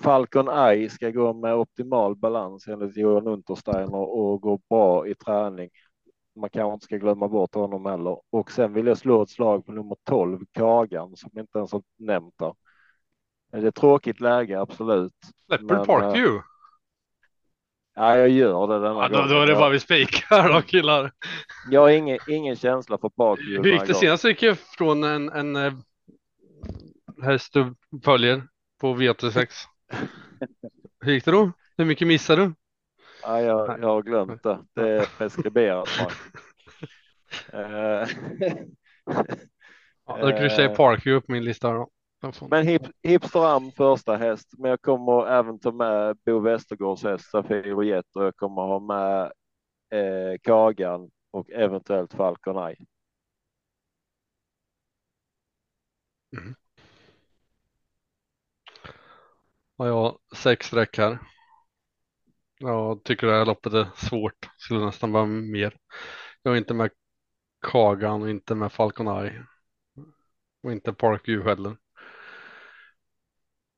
[0.00, 5.70] Falcon Eye ska gå med optimal balans enligt Johan Untersteiner och gå bra i träning.
[6.36, 8.20] Man kanske inte ska glömma bort honom heller.
[8.30, 11.82] Och sen vill jag slå ett slag på nummer 12, Kagan, som inte ens har
[11.96, 12.54] nämnt där.
[13.50, 15.12] Det är tråkigt läge, absolut.
[15.46, 16.42] Släpper Men, du Parkview?
[17.98, 19.28] Ja, jag gör det denna Ja, då, gången.
[19.28, 21.12] då är det bara vi spikar då killar.
[21.70, 23.64] Jag har ingen, ingen känsla för bakhjul.
[23.64, 24.24] Hur gick det senast?
[24.24, 25.72] gick jag från en, en eh,
[27.22, 27.74] häst du
[28.04, 28.42] följer
[28.80, 29.46] på V86.
[31.00, 31.52] Hur gick det då?
[31.76, 32.54] Hur mycket missade du?
[33.22, 34.58] Ja, jag, jag har glömt det.
[34.74, 35.88] Det är preskriberat.
[37.52, 37.58] Eh,
[40.06, 40.76] Ja, då kryssar jag Eh.
[40.76, 41.88] Parkview upp min lista då.
[42.20, 47.30] Får- Men hip, Hipsteram första häst, men jag kommer även ta med Bo Westergårds häst
[47.30, 49.32] Safir Jet och jag kommer ha med
[50.00, 52.76] eh, Kagan och eventuellt Falcon Eye.
[59.76, 61.18] Ja, jag har sex streck här.
[62.58, 64.50] Jag tycker det här loppet är svårt.
[64.56, 65.76] Skulle nästan vara mer.
[66.42, 66.90] Jag är inte med
[67.66, 69.46] Kagan och inte med Falcon Eye.
[70.62, 71.76] Och inte Parkview heller.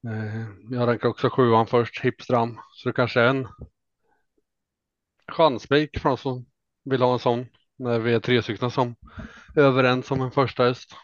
[0.07, 3.49] Eh, jag rankar också sjuan först, Hipstram, så det kanske är en
[5.29, 6.47] chanspik för de som
[6.85, 7.47] vill ha en sån
[7.77, 8.97] när vi är tre stycken som
[9.57, 10.97] är överens om en första häst.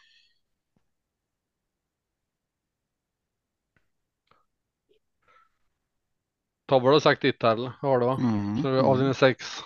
[6.67, 7.73] Tobbe har sagt ditt här, eller?
[7.81, 8.07] Har du?
[8.07, 8.63] Mm.
[8.63, 9.63] Så avdelning sex.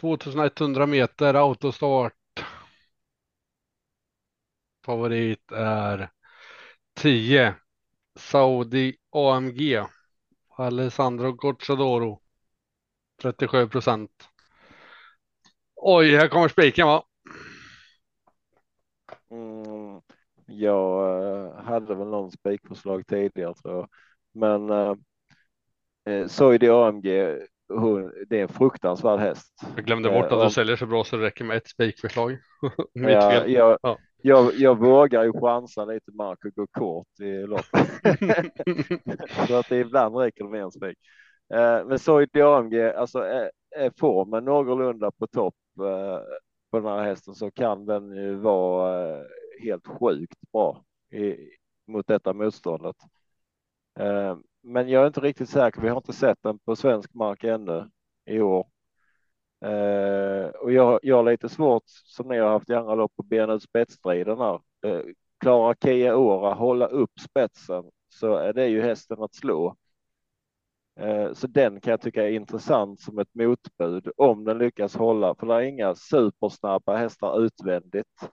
[0.00, 2.12] 2100 meter autostart
[4.86, 6.10] Favorit är
[6.96, 7.54] 10
[8.18, 9.84] Saudi AMG.
[10.56, 12.20] Alessandro Gocciadoro.
[13.22, 14.10] 37 procent.
[15.74, 17.02] Oj, här kommer spiken va?
[19.30, 20.00] Mm,
[20.46, 23.88] jag eh, hade väl någon spikförslag tidigare tror jag.
[24.34, 24.94] Men eh,
[26.14, 27.06] eh, Soidi AMG,
[27.68, 29.54] hon, det är en fruktansvärd häst.
[29.76, 31.68] Jag glömde bort Eh, att du om- säljer så bra så det räcker med ett
[31.68, 32.38] spikförslag.
[32.92, 33.98] Ja, jag, Ja.
[34.26, 37.88] Jag, jag vågar ju chansa lite mark och gå kort i loppet.
[39.48, 40.98] så att det ibland räcker det med en spik.
[41.54, 46.18] Eh, men Soidi AMG, alltså är, är formen någorlunda på topp eh,
[46.70, 49.24] på den här hästen så kan den ju vara eh,
[49.62, 51.36] helt sjukt bra i,
[51.86, 52.96] mot detta motståndet.
[53.98, 55.80] Eh, men jag är inte riktigt säker.
[55.80, 57.90] Vi har inte sett den på svensk mark ännu
[58.24, 58.66] i år.
[59.64, 63.26] Eh, och jag, jag har lite svårt, som ni har haft i andra lopp, att
[63.26, 64.60] bena ut spetsstriden här.
[64.86, 65.00] Eh,
[65.40, 69.76] klarar Kia Ora hålla upp spetsen så är det ju hästen att slå.
[71.00, 75.34] Eh, så den kan jag tycka är intressant som ett motbud om den lyckas hålla,
[75.34, 78.30] för det är inga supersnabba hästar utvändigt.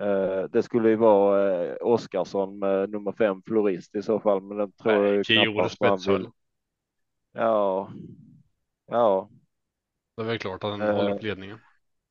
[0.00, 4.56] Eh, det skulle ju vara eh, Oskarsson med nummer fem florist i så fall, men
[4.56, 6.28] den tror jag ju Kioro knappast man vill.
[7.32, 7.90] Ja,
[8.86, 9.28] ja,
[10.16, 11.58] Det är väl klart att den Eh, håller upp ledningen.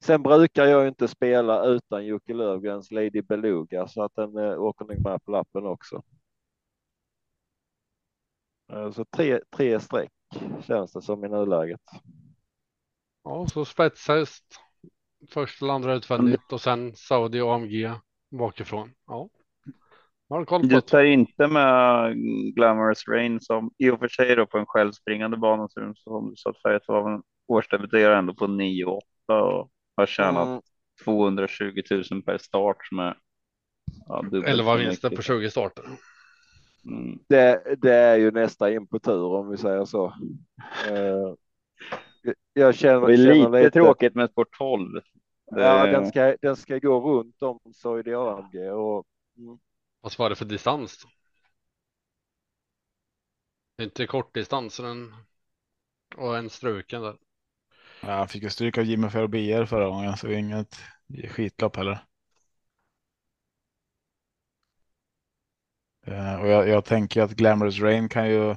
[0.04, 4.86] Sen brukar jag inte spela utan Jocke Löfgrens Lady Beluga så att den eh, åker
[4.86, 6.04] nog med på lappen också.
[8.72, 10.12] Eh, så tre, tre streck
[10.64, 11.82] känns det som i nuläget.
[13.24, 14.46] Ja, så spetshäst.
[15.30, 17.92] Först eller andra utvändigt och sen Saudi AMG
[18.32, 18.92] bakifrån.
[19.08, 19.30] Ja.
[20.62, 22.16] Du tar inte med
[22.56, 26.54] Glamorous Rain som i och för sig då på en självspringande bana som du sa
[26.64, 30.62] förut var en årsdebuterar ändå på 9-8 och har tjänat Mm,
[31.04, 31.82] 220
[32.12, 33.18] 000 per start som är
[34.08, 35.84] ja, dubbelt 11 så vinster på 20 starter.
[36.86, 37.20] Mm.
[37.30, 40.06] det, det är ju nästa in på tur om vi säger så.
[40.88, 41.34] Eh,
[42.54, 44.94] jag känner, Det är känner lite, tråkigt med sport 12.
[44.94, 49.06] Det, Ja, den ska, den ska gå runt om Soidi AMG och
[49.38, 49.60] mm,
[50.02, 51.06] Vad var det för distans?
[53.78, 55.14] Det är inte kortdistans så den
[56.16, 57.18] och en struken där.
[58.02, 60.76] Ja, han fick ju stryk av Jimmy Ferrobier förra gången, så det är inget
[61.30, 62.00] skitlopp heller.
[66.08, 68.56] Eh, och jag, jag tänker att Glamorous Rain kan ju.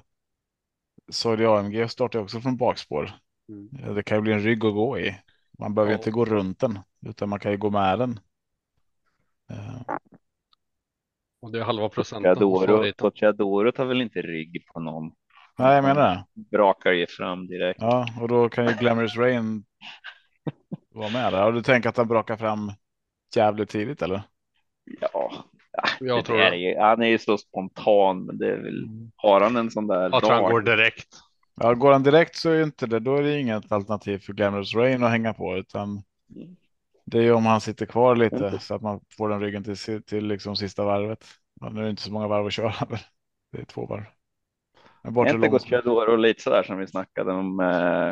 [1.11, 3.11] Saudi AMG startar också från bakspår.
[3.49, 3.69] Mm.
[3.83, 5.17] Eh, Det kan ju bli en rygg att gå i.
[5.59, 5.99] Man behöver Ja.
[5.99, 8.21] inte gå runt den, utan man kan ju gå med den.
[9.51, 9.81] Eh,
[11.41, 12.35] Och det är halva procenten.
[12.99, 15.13] Gocciadoro tar väl inte rygg på någon.
[15.59, 16.25] Nej, jag menar det.
[16.51, 17.81] Brakar ju fram direkt.
[17.81, 19.65] Ja, och då kan ju Glamorous Rain
[20.95, 21.47] vara med där.
[21.47, 22.73] Och du tänker att han brakar fram
[23.37, 24.23] jävligt tidigt eller?
[25.01, 25.45] Ja,
[26.01, 29.41] Jag det tror är ju, han är ju så spontan, men det är väl, har
[29.41, 31.09] han en sån där Jag tror han går direkt.
[31.61, 34.75] Ja, går han direkt så är inte det, då är det inget alternativ för Glamorous
[34.75, 36.03] Rain att hänga på, utan
[37.05, 40.03] det är ju om han sitter kvar lite så att man får den ryggen till,
[40.03, 41.25] till liksom sista varvet.
[41.61, 42.99] Ja, nu är det inte så många varv att köra, men
[43.53, 44.05] det är två varv.
[45.03, 45.53] Bortre inte långt.
[45.53, 48.09] Gocciadoro lite sådär som vi snackade om eh,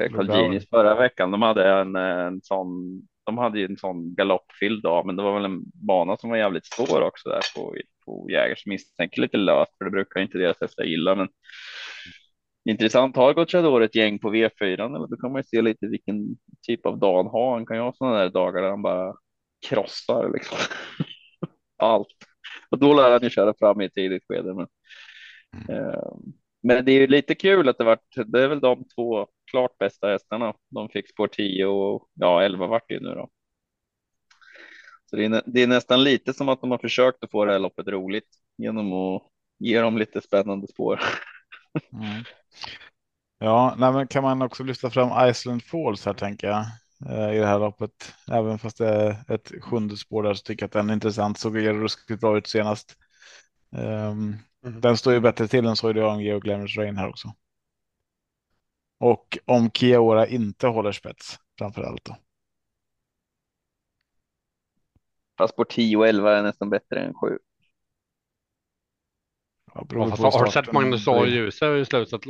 [0.00, 0.42] eh, Carl Lugauer.
[0.42, 1.30] Ginis förra veckan.
[1.30, 5.22] De hade en, eh, en sån, de hade ju en sån galoppfylld dag, men det
[5.22, 8.66] var väl en bana som var jävligt svår också där på, på Jägers.
[8.66, 11.28] Misstänker lite löst, för det brukar inte deras hästar gilla, men
[12.70, 13.16] intressant.
[13.16, 16.86] Har Gocciadoro ett gäng på V4 eller då kan man ju se lite vilken typ
[16.86, 17.52] av dag han har.
[17.52, 19.14] Han kan ju ha sådana där dagar där han bara
[19.68, 20.58] krossar liksom.
[21.78, 22.08] allt.
[22.70, 24.54] Och då lär han ju köra fram i ett tidigt skede.
[24.54, 24.68] Men, eh,
[25.68, 26.32] Ehm,
[26.62, 29.78] men det är ju lite kul att det vart, det är väl de två klart
[29.78, 30.54] bästa hästarna.
[30.70, 33.28] De fick spår 10 och ja, 11 vart det ju nu då.
[35.10, 37.52] Så det är, det är nästan lite som att de har försökt att få det
[37.52, 39.22] här loppet roligt genom att
[39.58, 41.00] ge dem lite spännande spår.
[41.92, 42.24] Mm.
[43.38, 46.64] Ja, nej, men kan man också lyfta fram Iceland Falls här tänker jag
[47.10, 48.14] eh, i det här loppet.
[48.32, 51.38] Även fast det är ett sjunde spår där så tycker jag att den är intressant.
[51.38, 52.96] Såg ju ruskigt bra ut senast.
[53.76, 54.80] Ehm, Mm.
[54.80, 57.34] Den står ju bättre till än Soidi AMG och Glamorous Rain här också.
[59.00, 62.16] Och om Kiaora inte håller spets framför allt då.
[65.38, 67.38] Fast spår 10 och 11 är nästan bättre än 7.
[69.74, 70.72] Ja, beror Ja, på fast har du sett.
[70.72, 71.26] Magnus A.
[71.26, 72.20] Djuse i slutet?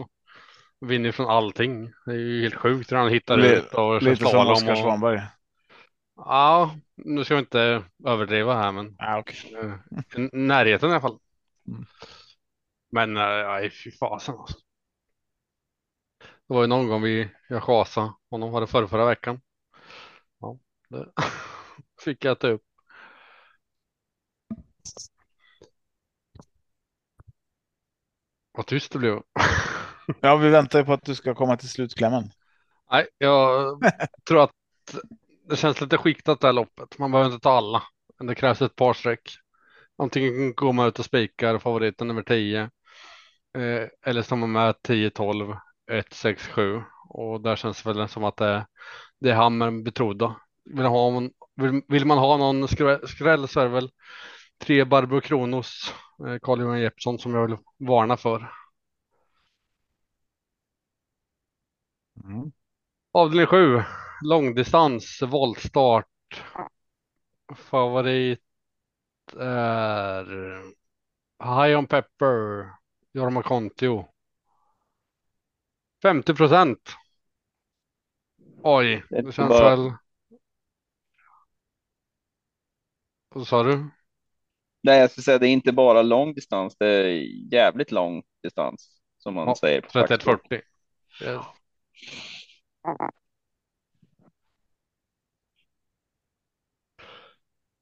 [0.80, 1.92] Vinner från allting.
[2.06, 4.78] Det är ju helt sjukt hur han hittar Li- ut och Lite som Oskar och...
[4.78, 5.20] Svanberg.
[6.16, 9.54] Ja, nu ska vi inte överdriva här men Ja, okej.
[9.54, 11.18] eh, närheten i alla fall.
[11.68, 11.86] Mm.
[12.94, 14.58] Men eh, nej, fy fasen alltså.
[16.46, 19.40] Det var ju någon gång vi, jag chasade honom, var det förra, förra veckan.
[20.40, 21.12] Ja, det
[22.04, 22.62] fick jag ta upp.
[28.52, 29.22] Vad tyst det blev.
[30.20, 32.30] Ja, vi väntar ju på att du ska komma till slutklämmen.
[32.90, 33.80] Nej, jag
[34.28, 34.50] tror att
[35.48, 36.98] det känns lite skiktat det här loppet.
[36.98, 37.82] Man behöver inte ta alla,
[38.18, 39.30] men det krävs ett par streck.
[39.96, 42.70] Antingen går man ut och spikar favoriten nummer 10
[43.54, 45.56] eh, eller man med 10, 12,
[45.90, 48.66] 1, 6, 7 och där känns det väl som att det,
[49.20, 50.36] det är hammaren betrodda.
[50.64, 51.20] Vill, ha,
[51.56, 53.90] vill, vill man ha någon skräll, skräll så är det väl
[54.58, 55.94] tre Barbro Kronos,
[56.26, 58.50] eh, Carl Johan Jeppsson som jag vill varna för.
[62.24, 62.52] Mm.
[63.12, 63.82] Avdelning 7,
[64.22, 66.06] långdistans, voltstart.
[67.56, 68.40] Favorit
[69.38, 70.24] är
[71.44, 72.70] High on Pepper,
[73.14, 74.08] Jorma Kontio.
[76.02, 76.92] 50 procent.
[78.62, 79.92] Oj, Det det känns bara- väl.
[83.28, 83.90] Vad sa du?
[84.82, 87.06] Nej, jag skulle säga det är inte bara lång distans, det är
[87.54, 89.80] jävligt lång distans som man Ja, säger.
[89.80, 90.40] på fackspråk.
[90.50, 90.62] 31-40.
[91.24, 91.42] Yes.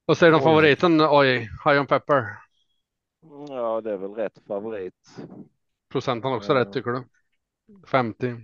[0.05, 0.45] Vad säger du om Oj.
[0.45, 1.01] favoriten?
[1.01, 2.25] Oj, High on Pepper.
[3.49, 4.95] Ja, det är väl rätt favorit.
[5.89, 6.61] Procenten också Ja.
[6.61, 7.05] rätt tycker du?
[7.87, 8.37] 50.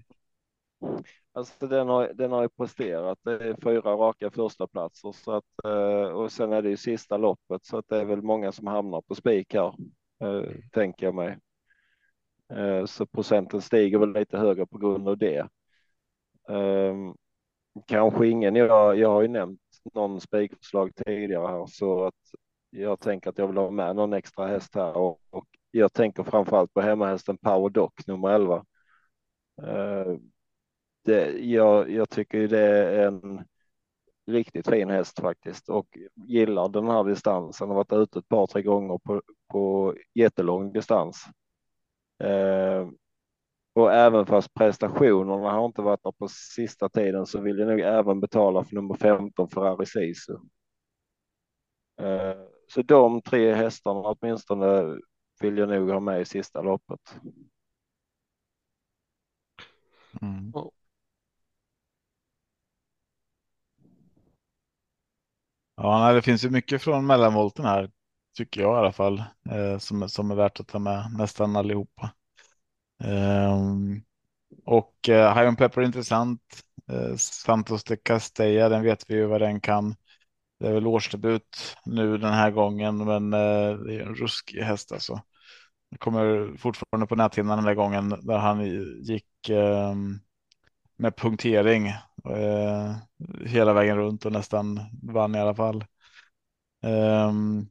[1.33, 3.18] Alltså den har, den har ju presterat.
[3.22, 7.16] Det är fyra raka första platser så att eh, och sen är det ju sista
[7.16, 9.74] loppet så att det är väl många som hamnar på spik här,
[10.20, 11.39] eh, tänker jag mig.
[12.53, 15.49] Eh, så procenten stiger väl lite högre på grund av det.
[16.49, 17.14] Ehm,
[17.87, 18.57] kanske ingen.
[18.57, 19.61] Jag, jag har ju nämnt
[19.95, 22.14] någon spikförslag tidigare här så att
[22.70, 26.22] jag tänker att jag vill ha med någon extra häst här och, och jag tänker
[26.22, 28.64] framförallt på hemmahästen Power Doc nummer 11.
[29.62, 30.18] Eh,
[31.04, 33.44] det, jag, jag tycker ju det är en
[34.26, 37.68] riktigt fin häst faktiskt och gillar den här distansen.
[37.68, 41.24] Har varit ute ett par, tre gånger på, på jättelång distans.
[42.24, 42.88] Eh,
[43.72, 47.80] och även fast prestationerna har inte varit där på sista tiden så vill jag nog
[47.80, 50.32] även betala för nummer 15 Ferrari Sisu.
[52.00, 54.96] Eh, så de tre hästarna åtminstone
[55.40, 57.00] vill jag nog ha med i sista loppet.
[60.22, 60.52] Mm.
[65.76, 67.90] Ja, det finns ju mycket från mellanvolten här,
[68.36, 69.18] tycker jag i alla fall,
[69.50, 72.10] eh, som, som är värt att ta med nästan allihopa.
[73.04, 74.02] Ehm,
[74.66, 76.42] och eh, High on Pepper är intressant.
[76.92, 79.96] Eh, Santos de Castella, den vet vi ju vad den kan.
[80.59, 84.92] Det är väl årsdebut nu den här gången, men eh, det är en ruskig häst
[84.92, 85.20] alltså.
[85.90, 88.64] Jag kommer fortfarande på näthinnan den där gången där han
[89.02, 90.18] gick ehm,
[90.96, 91.86] med punktering
[92.24, 92.96] eh,
[93.46, 95.84] hela vägen runt och nästan vann i alla fall.
[96.82, 97.70] Um,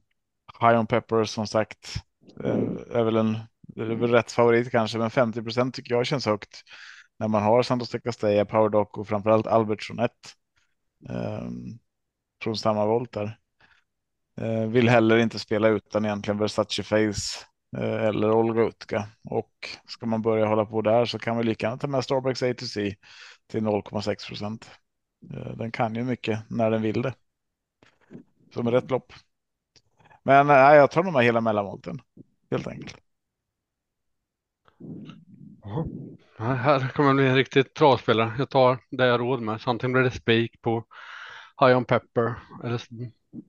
[0.60, 1.94] High on Pepper som sagt
[2.44, 2.56] eh,
[2.92, 3.38] är väl en
[3.76, 6.62] är väl rätt favorit kanske, men 50 procent tycker jag känns högt
[7.18, 10.10] när man har Santos de Castella, Power Doc och framförallt Albertsson 1
[11.08, 11.78] um, ehm,
[12.42, 13.38] från samma volt där.
[14.40, 19.52] Eh, vill heller inte spela utan egentligen Versace Face eh, eller Olga Utka och
[19.88, 22.94] ska man börja hålla på där så kan vi lika gärna ta med Starbucks A2C
[23.46, 24.70] till 0,6 procent.
[25.34, 27.14] Eh, Den kan ju mycket när den vill det.
[28.54, 29.12] Som är rätt lopp.
[30.24, 32.00] Men eh, nej, jag tar nog med hela mellanvolten
[32.50, 32.96] helt enkelt.
[36.38, 38.32] Ja, här kommer bli en riktigt travspelare.
[38.38, 39.60] Jag tar det jag har råd med.
[39.60, 40.84] Så antingen blir det spik på
[41.60, 42.34] High on Pepper
[42.64, 42.78] eller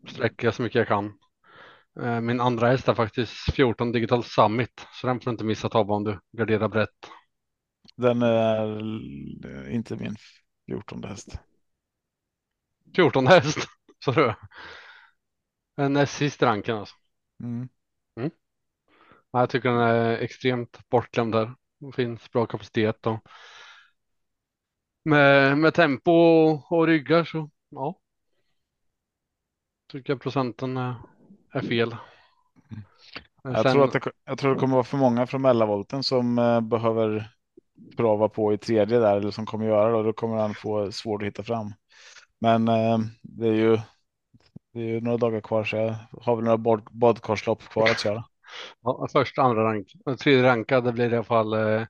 [0.09, 1.13] sträcker jag så mycket jag kan.
[2.01, 5.69] Eh, Min andra häst är faktiskt 14 Digital Summit, så den får du inte missa
[5.69, 7.09] ta om du garderar brett.
[7.95, 10.15] Den är inte min
[10.67, 11.39] 14 häst.
[12.95, 13.57] 14 häst,
[14.05, 14.33] så du.
[15.77, 16.95] En näst sist ranken alltså.
[17.43, 17.69] Mm.
[19.31, 21.55] Ja, Jag tycker den är extremt bortglömd där.
[21.79, 23.19] Det finns bra kapacitet och
[25.03, 26.11] med, med tempo
[26.69, 27.99] och ryggar så ja.
[29.91, 30.95] Tycker procenten är,
[31.51, 31.95] är fel.
[33.43, 36.03] Men Jag, sen- tror att det, jag tror det kommer vara för många från mellanvolten
[36.03, 37.31] som eh, behöver
[37.97, 40.03] prova på i tredje där eller som kommer göra det.
[40.03, 41.73] Då kommer han få svårt att hitta fram.
[42.39, 43.77] Men eh, det är ju
[44.73, 47.99] det är ju några dagar kvar så jag har väl några bad, badkarslopp kvar att
[47.99, 48.23] köra.
[48.81, 49.87] Ja, första, andra rank.
[50.05, 51.85] Och Tredje rankade blir i alla fall eh,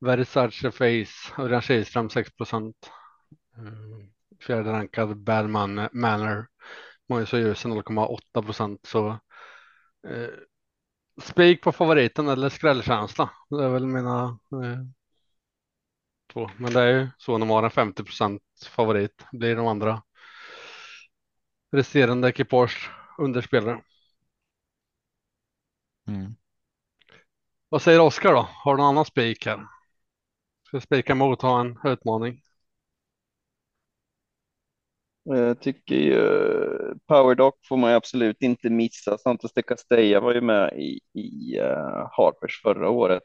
[0.00, 2.76] Versace Face, Örjan Kihlström 6 procent.
[3.58, 4.08] Mm.
[4.40, 6.48] Fjärde rankad Bad Man, Manor,
[7.08, 8.86] Mojso Djursen 0,8 procent.
[8.86, 9.08] Så
[10.08, 10.30] eh,
[11.22, 13.30] spik på favoriten eller skrällkänsla.
[13.50, 14.84] Det är väl mina eh,
[16.32, 16.50] två.
[16.56, 20.02] Men det är ju så när man har en 50% favorit blir de andra
[21.72, 23.82] resterande ekipage underspelare.
[26.08, 26.36] Mm.
[27.68, 28.48] Vad säger Oskar då?
[28.50, 29.66] Har du någon annan spik här?
[30.66, 32.42] Ska spika mot ha en utmaning?
[35.36, 39.18] Jag tycker ju Powerdock får man ju absolut inte missa.
[39.18, 43.22] Santos de Castella var ju med i, i uh, Harpers förra året.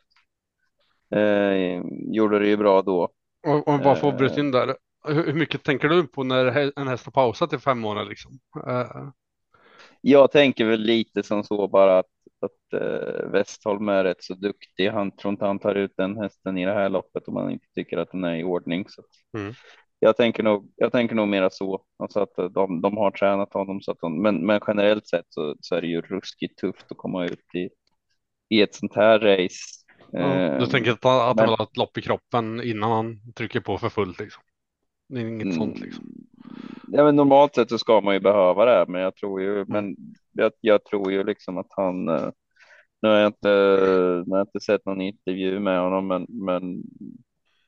[1.16, 1.82] Uh,
[2.16, 3.10] gjorde det ju bra då.
[3.47, 4.76] Och, och varför uh, bryta in där?
[5.08, 8.32] Hur, hur, mycket tänker du på när en häst har pausat i fem månader liksom?
[8.68, 9.10] Uh.
[10.01, 14.89] Jag tänker väl lite som så bara att, att uh, Westholm är rätt så duktig.
[14.89, 17.68] Han tror inte han tar ut den hästen i det här loppet om man inte
[17.76, 18.86] tycker att den är i ordning.
[18.89, 19.01] Så
[19.38, 19.54] mm
[20.04, 23.82] jag tänker nog, jag tänker nog mera så, alltså att de, de har tränat honom
[23.82, 26.97] så att de, men, men generellt sett så, så är det ju ruskigt tufft att
[26.97, 27.70] komma ut i,
[28.49, 29.56] i ett sånt här race.
[30.12, 33.60] Ja, du tänker att, att han vill ha ett lopp i kroppen innan han trycker
[33.60, 34.43] på för fullt liksom?
[35.10, 36.06] Det är inget mm, sånt liksom?
[36.88, 39.95] Ja, men normalt sett så ska man ju behöva det, men jag tror ju, men
[40.32, 42.30] jag, jag tror ju liksom att han, eh,
[43.01, 43.49] nu har jag inte,
[44.26, 46.84] nu har jag inte sett någon intervju med honom, men, men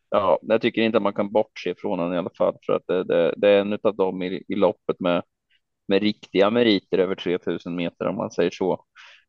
[0.09, 2.83] ja, jag tycker inte att man kan bortse från honom i alla fall för att
[2.87, 5.23] det, det, det är en av dem i, i loppet med,
[5.87, 8.85] med riktiga meriter över 3000 meter om man säger så.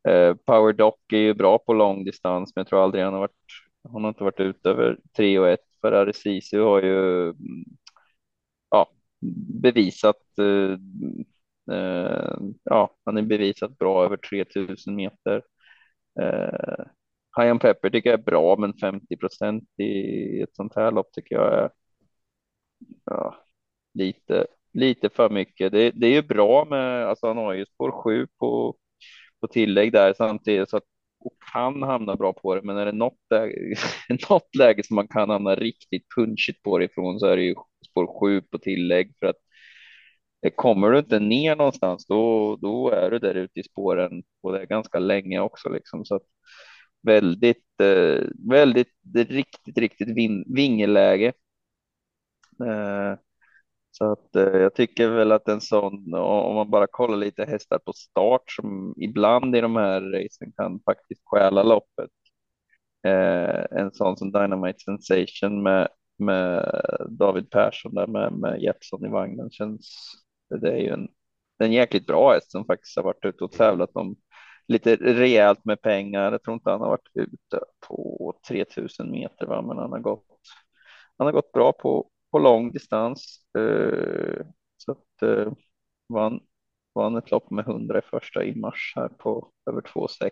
[0.08, 3.32] Eh, Power Dock är ju bra på långdistans, men jag tror aldrig han har varit.
[3.88, 7.22] Hon har inte varit ut över 3 och 1 för Arecisu har ju.
[7.30, 7.64] Mm,
[8.70, 8.90] ja,
[9.62, 10.16] bevisat.
[10.38, 10.78] Eh,
[11.76, 15.42] eh, ja, han är bevisat bra över 3000 meter.
[16.20, 16.86] Eh,
[17.36, 21.34] Cayenne Pepper tycker jag är bra, men 50 procent i ett sånt här lopp tycker
[21.34, 21.70] jag är
[23.04, 23.34] ja,
[23.94, 25.72] lite, lite för mycket.
[25.72, 28.76] Det, det är ju bra med, alltså han har ju spår 7 på,
[29.40, 30.84] på tillägg där samtidigt så att
[31.20, 33.76] och kan hamna bra på det, men är det något läge,
[34.30, 37.54] något läge som man kan hamna riktigt punchigt på det ifrån så är det ju
[37.90, 39.36] spår 7 på tillägg för att
[40.54, 44.60] kommer du inte ner någonstans då, då är du där ute i spåren och det
[44.60, 46.22] är ganska länge också liksom så att
[47.06, 51.32] väldigt, eh, väldigt, riktigt, riktigt vin, vingeläge.
[52.64, 53.18] Eh,
[53.90, 57.78] så att eh, jag tycker väl att en sån, om man bara kollar lite hästar
[57.78, 62.10] på start som ibland i de här racen kan faktiskt stjäla loppet.
[63.06, 65.88] Eh, en sån som Dynamite Sensation med,
[66.18, 66.70] med
[67.08, 70.14] David Persson där med, med Jeppson i vagnen känns,
[70.60, 71.08] det är ju en,
[71.58, 74.16] en jäkligt bra häst som faktiskt har varit ute och tävlat om
[74.68, 76.32] lite rejält med pengar.
[76.32, 79.62] Jag tror inte han har varit ute på 3000 meter, va?
[79.62, 80.26] men han har gått.
[81.18, 83.40] Han har gått bra på, på lång distans.
[83.58, 84.42] Uh,
[84.76, 85.52] så att uh,
[86.08, 86.40] vann,
[86.94, 90.30] vann ett lopp med 100 i första i mars här på över 2,6.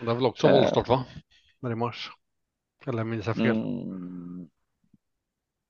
[0.00, 1.04] Det är väl också voltstart va?
[1.60, 2.10] Med i mars.
[2.86, 3.56] Eller minns jag fel?
[3.56, 4.48] Mm.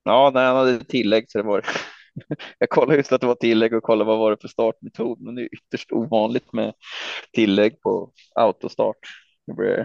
[0.03, 1.65] Ja, nej, han hade tillägg så det var
[2.59, 5.35] jag kollade just att det var tillägg och kollade vad var det för startmetod, men
[5.35, 6.75] det är ytterst ovanligt med
[7.33, 8.99] tillägg på autostart.
[9.47, 9.77] Det blir,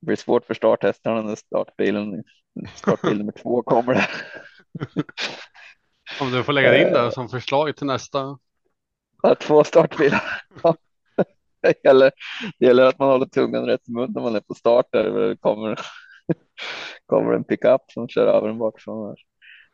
[0.00, 2.24] det blir svårt för starthästarna när startbilen,
[2.74, 3.94] startbil nummer två kommer.
[3.94, 4.10] Där.
[6.20, 8.38] Om du får lägga in det som förslag till nästa.
[9.40, 10.22] Två startbilar.
[11.62, 12.10] Det gäller,
[12.58, 14.86] det gäller att man håller tungan rätt i mun när man är på start.
[14.92, 15.80] Där det kommer,
[17.06, 19.16] kommer en pickup som kör över en bakifrån.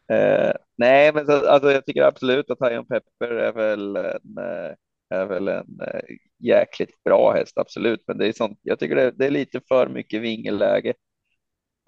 [0.08, 4.74] Eh, nej, men så, alltså, jag tycker absolut att High Pepper är väl en, eh,
[5.10, 6.00] är väl en eh,
[6.38, 8.04] jäkligt bra häst, absolut.
[8.06, 10.94] Men det är sånt, jag tycker det, det är lite för mycket vingelläge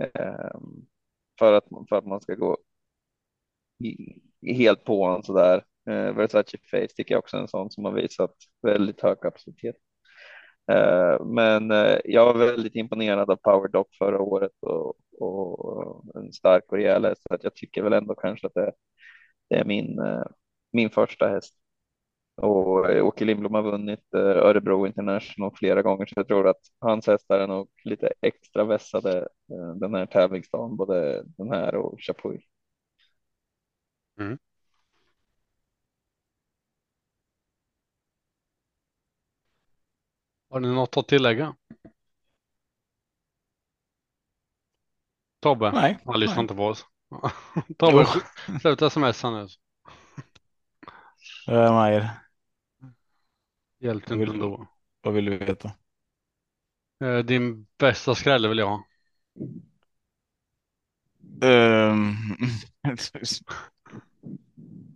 [0.02, 0.58] eh,
[1.38, 2.56] för, att, för att man ska gå
[3.78, 5.64] i, helt på honom så där.
[5.90, 9.76] Eh, Versace Face tycker jag också är en sån som har visat väldigt hög kapacitet.
[10.72, 15.82] Eh, men eh, jag var väldigt imponerad av Power Dock förra året och, och
[16.16, 17.22] eh, en stark och rejäl häst.
[17.28, 18.72] Så att jag tycker väl ändå kanske att det,
[19.50, 20.00] det är min,
[20.72, 21.54] min första häst.
[22.36, 27.40] Och Åke Lindblom har vunnit Örebro International flera gånger så jag tror att hans hästar
[27.40, 29.28] är nog lite extra vässade
[29.80, 32.42] den här tävlingsdagen, både den här och Chapuis.
[34.20, 34.38] Mm.
[40.55, 41.55] Har ni något att tillägga?
[45.40, 45.72] Tobbe?
[45.72, 45.98] Nej.
[46.05, 46.86] Han lyssnar inte på oss.
[47.78, 48.07] Tobbe,
[48.61, 49.46] sluta smsa nu.
[51.48, 52.09] Uh, Majer.
[53.80, 54.66] Hjälpte inte ändå.
[55.00, 55.72] Vad vill du veta?
[57.05, 58.84] Uh, din bästa skräll vill jag ha.
[61.42, 62.16] Um...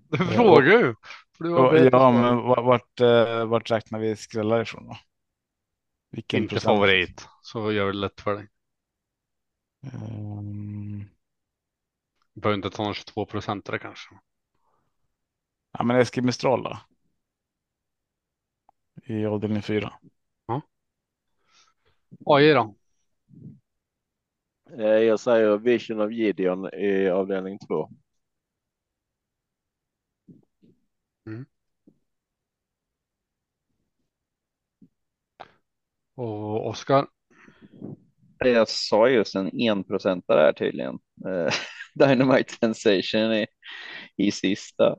[0.08, 0.94] du frågar ju.
[1.38, 3.00] Ja, men vart, vart,
[3.48, 4.96] vart räknar vi skrällar ifrån då?
[6.10, 6.64] Vilken Inte procent?
[6.64, 8.48] favorit, så gör det lätt för dig.
[12.34, 14.14] Du behöver inte ta någon 22 procentare kanske.
[15.72, 16.78] ja, men Eskil Mistral då?
[19.04, 19.92] I avdelning fyra.
[22.26, 22.74] AI då?
[24.78, 27.90] Eh, Jag säger Vision of Gideon i avdelning två.
[36.18, 37.06] Och Oskar?
[38.38, 40.98] Jag sa just en enprocentare här tydligen.
[41.26, 41.52] Eh,
[41.94, 43.46] Dynamite Sensation i,
[44.16, 44.96] i sista.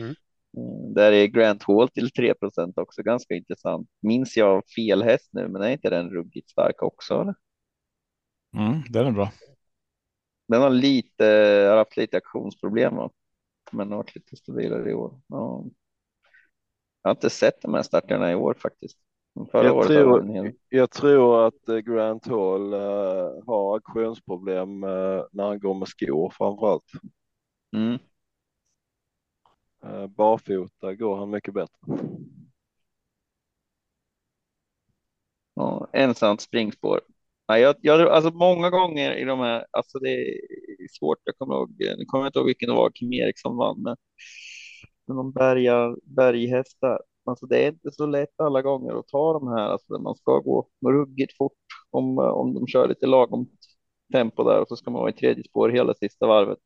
[0.00, 0.14] Mm.
[0.56, 3.88] Mm, Där är Grant Hall till 3 procent också ganska intressant.
[4.02, 7.20] Minns jag fel häst nu, men är inte den ruggigt stark också?
[7.22, 7.34] Eller?
[8.54, 9.32] Mm, den är bra.
[10.48, 11.24] Den har lite,
[11.70, 13.10] har haft lite aktionsproblem, va?
[13.72, 15.20] men har varit lite stabilare i år.
[15.28, 15.64] Ja.
[17.02, 18.98] Jag har inte sett de här starterna i år faktiskt.
[19.50, 20.52] Förra Jag året tror-.
[20.68, 26.32] Jag tror att eh, Grant Hall eh, har aktionsproblem eh, när han går med skor
[26.36, 26.90] framför allt.
[27.76, 27.98] mm.
[29.84, 31.76] Eh, barfota går han mycket bättre.
[35.54, 37.00] Ja, ensamt springspår.
[37.48, 41.18] Nej, jag, jag, alltså många gånger i de här, alltså det är svårt.
[41.24, 43.96] Jag kommer ihåg, nu kommer jag inte ihåg vilken det var, Kim Eriksson vann med
[45.06, 47.00] någon berga, berghästar.
[47.24, 50.38] Alltså det är inte så lätt alla gånger att ta de här, alltså man ska
[50.38, 51.52] gå ruggigt fort
[51.90, 53.48] om, om de kör lite lagom
[54.12, 56.58] tempo där och så ska man vara i tredje spår hela sista varvet.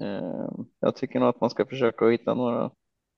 [0.00, 0.48] Eh,
[0.80, 2.70] jag tycker nog att man ska försöka hitta några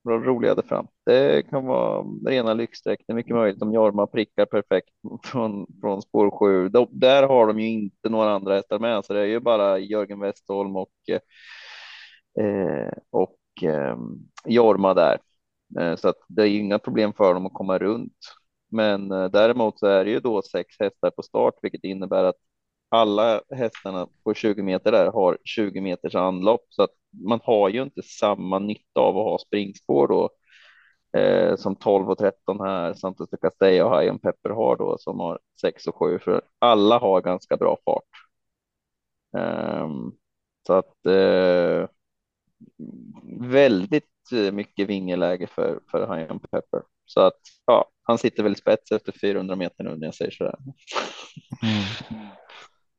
[0.05, 0.87] bra roliga där fram.
[1.07, 3.01] Det kan vara rena lyxsträck.
[3.07, 4.89] Det är mycket möjligt om Jorma prickar perfekt
[5.25, 6.69] från, från spår sju.
[6.69, 9.79] De, där har de ju inte några andra hästar med, så det är ju bara
[9.79, 10.91] Jörgen Westholm och,
[12.41, 13.97] eh, och eh,
[14.47, 15.19] Jorma där.
[15.81, 18.19] Eh, så att det är ju inga problem för dem att komma runt.
[18.71, 22.37] Men eh, däremot så är det ju då sex hästar på start, vilket innebär att
[22.89, 26.91] alla hästarna på 20 meter där har 20 meters anlopp så att
[27.27, 30.31] man har ju inte samma nytta av att ha springspår då
[31.21, 35.21] eh, som 12 och 13 här Santos de Castella och High Pepper har då som
[35.21, 38.05] har 6 och 7 för alla har ganska bra fart.
[39.37, 40.13] Ehm,
[40.67, 41.89] så att eh,
[43.41, 44.12] väldigt
[44.53, 46.83] mycket vingeläge för, för High Pepper.
[47.05, 50.31] Så att ja, han sitter väl i spets efter 400 meter nu när jag säger
[50.31, 50.59] så där.
[51.63, 52.27] Mm.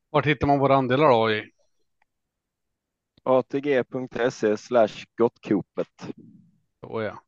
[0.09, 1.32] Vart hittar man våra andelar då?
[1.32, 1.51] I?
[3.24, 6.07] ATG.se slash gottkopet.
[6.82, 7.24] Oh, ja.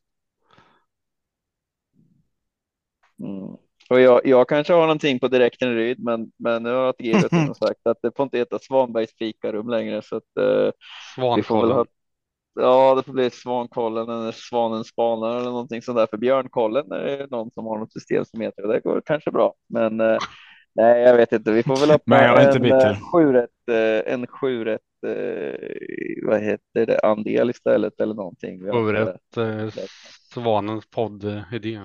[3.19, 3.57] Mm.
[3.89, 7.13] Och jag, jag kanske har någonting på direkten Ryd, men, men nu har ATG
[7.59, 10.01] sagt att det får inte heta Svanbergs fikarum längre.
[10.01, 10.71] Så att, eh,
[11.35, 11.85] vi får väl ha,
[12.55, 16.07] ja, det får bli Svankollen eller Svanen spanar eller någonting sånt där.
[16.07, 19.31] För Björnkollen är det någon som har något system som heter och det går kanske
[19.31, 19.53] bra.
[19.69, 20.17] Men eh,
[20.75, 21.51] nej, jag vet inte.
[21.51, 25.67] Vi får väl öppna en eh, sjurätt, eh, en sjurätt, eh,
[26.27, 28.71] vad heter det, andel istället eller någonting.
[28.71, 29.67] Sjurätt eh,
[30.33, 31.79] Svanens podd-idé.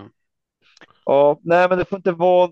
[1.05, 2.51] Ja, nej, men det får inte vara.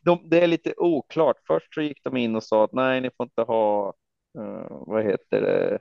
[0.00, 1.36] De, det är lite oklart.
[1.46, 3.94] Först så gick de in och sa att nej, ni får inte ha.
[4.38, 5.78] eh, vad heter det?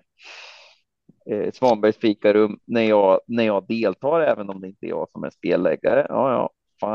[1.26, 5.24] Eh, Svanbergs fikarum när jag när jag deltar, även om det inte är jag som
[5.24, 6.06] är spelläggare.
[6.10, 6.50] Ja, ja,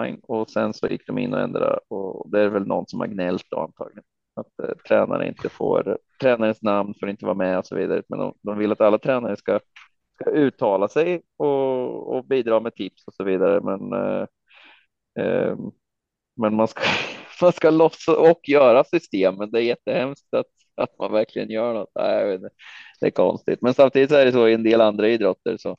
[0.05, 0.21] fine.
[0.23, 3.07] Och sen så gick de in och ändrade och det är väl någon som har
[3.07, 4.05] gnällt då antagligen
[4.35, 8.03] att eh, tränare inte får tränarens namn får inte vara med och så vidare.
[8.09, 9.61] Men de, de vill att alla tränare ska
[10.21, 13.61] ska uttala sig och, och bidra med tips och så vidare.
[13.61, 14.27] Men eh,
[15.25, 15.57] eh,
[16.37, 16.83] Men man ska,
[17.43, 19.51] man ska låtsas och göra systemen.
[19.51, 21.91] Det är jättehemskt att, att man verkligen gör något.
[21.95, 22.55] Nej, jag vet inte.
[23.01, 23.63] Det är konstigt.
[23.63, 25.77] Men samtidigt så är det så i en del andra idrotter så,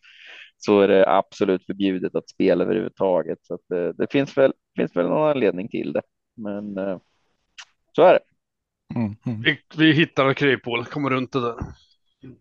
[0.57, 3.39] så är det absolut förbjudet att spela överhuvudtaget.
[3.41, 6.01] Så att det, det finns, väl, finns väl någon anledning till det.
[6.37, 6.97] Men eh,
[7.95, 8.19] så är det.
[8.95, 9.15] Mm.
[9.25, 9.41] Mm.
[9.41, 11.55] Vi, vi hittar kryphål, kommer runt det där.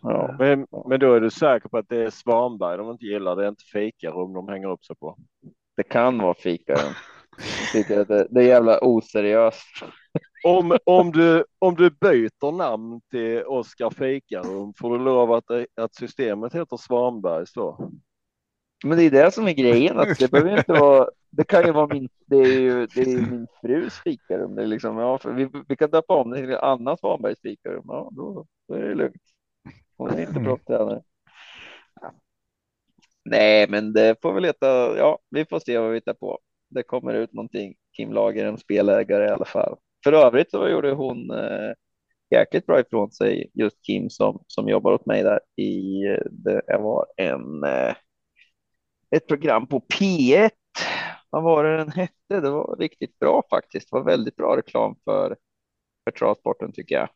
[0.03, 0.37] Ja.
[0.39, 3.37] Men, men då är du säker på att det är Svanberg de inte gillar.
[3.37, 5.19] Det är inte fikarum de hänger upp sig på.
[5.77, 6.73] Det kan vara fika.
[7.39, 9.67] Jag tycker att det, det är jävla oseriöst.
[10.45, 15.95] Om, om, du, om du byter namn till Oskar Fikarum får du lov att, att
[15.95, 17.91] systemet heter Svanbergs då.
[18.85, 19.99] Men det är det som är grejen.
[19.99, 21.09] Att det behöver inte vara.
[21.31, 22.09] Det kan ju vara min.
[22.27, 24.55] Det är ju, det är ju min frus fikarum.
[24.55, 27.85] Det är liksom, ja, vi, vi kan döpa om det till Anna Svanbergs fikarum.
[27.87, 29.23] Ja, då, då är det lugnt.
[29.97, 31.03] Hon är inte proffstränare.
[33.25, 34.97] Nej, men det får väl heta.
[34.99, 36.39] Ja, vi får se vad vi hittar på.
[36.71, 37.75] Det kommer ut någonting.
[37.97, 39.77] Kim Lager, en spelägare i alla fall.
[40.05, 41.73] För övrigt så gjorde hon eh,
[42.31, 43.51] jäkligt bra ifrån sig.
[43.55, 46.07] Just Kim som som jobbar åt mig där i.
[46.07, 47.65] Eh, det var en.
[47.65, 47.95] Eh,
[49.11, 50.51] ett program på P1
[51.31, 52.41] vad var det den hette?
[52.41, 53.91] Det var riktigt bra faktiskt.
[53.91, 55.37] Det var väldigt bra reklam för,
[56.05, 57.09] för travsporten tycker jag.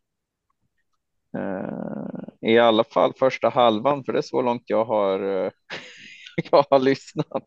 [1.37, 5.51] Eh, I alla fall första halvan, för det är så långt jag har, eh,
[6.51, 7.45] jag har lyssnat.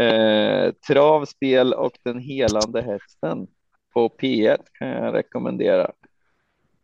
[0.00, 3.46] Eh, travspel och den helande hästen
[3.92, 5.92] på P1 kan jag rekommendera.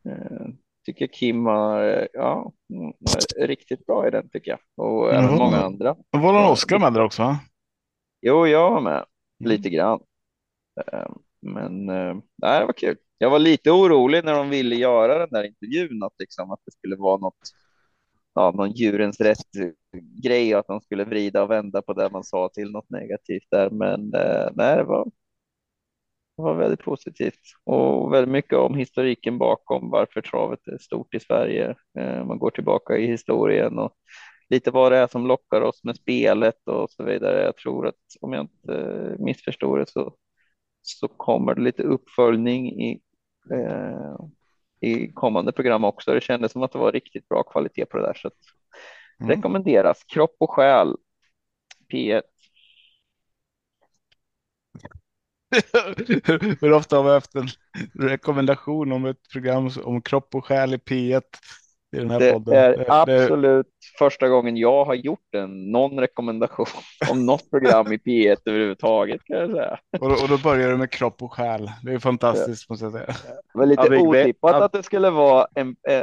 [0.09, 0.47] Eh,
[0.85, 2.53] tycker Kim var ja,
[3.37, 5.97] riktigt bra i den tycker jag och även många andra.
[6.11, 7.23] Var det Oskar med där också?
[7.23, 7.39] Va?
[8.21, 9.05] Jo, jag var med
[9.45, 10.01] lite grann.
[10.87, 12.97] Eh, men eh, nej, det var kul.
[13.19, 16.73] Jag var lite orolig när de ville göra den där intervjun att, liksom, att det
[16.73, 17.53] skulle vara något,
[18.35, 19.39] ja, någon djurens rätt
[20.23, 23.47] grej och att de skulle vrida och vända på det man sa till något negativt
[23.51, 23.71] där.
[23.71, 25.11] Men eh, nej, det var,
[26.43, 31.75] var väldigt positivt och väldigt mycket om historiken bakom varför travet är stort i Sverige.
[32.27, 33.93] Man går tillbaka i historien och
[34.51, 37.45] lite vad det är som lockar oss med spelet och så vidare.
[37.45, 40.15] Jag tror att om jag inte missförstår det så,
[40.83, 43.01] så kommer det lite uppföljning i,
[43.53, 44.17] eh,
[44.81, 46.15] i kommande program också.
[46.15, 48.15] Det kändes som att det var riktigt bra kvalitet på det där.
[48.15, 48.31] Så
[49.21, 49.37] mm.
[49.37, 50.05] rekommenderas.
[50.05, 50.97] Kropp och själ.
[51.93, 52.23] P1.
[56.61, 57.49] Hur ofta har vi haft en
[57.95, 61.23] rekommendation om ett program om kropp och själ i P1
[61.97, 62.55] i den här det podden.
[62.55, 63.99] är det, absolut det...
[63.99, 66.67] första gången jag har gjort en någon rekommendation
[67.11, 69.79] om något program i P1 överhuvudtaget kan jag säga.
[70.01, 71.71] Och, och då börjar du med kropp och själ.
[71.83, 72.73] Det är fantastiskt ja.
[72.73, 73.07] måste jag säga.
[73.53, 74.65] Det var lite ja, otippat ja.
[74.65, 76.01] att det skulle vara en, äh,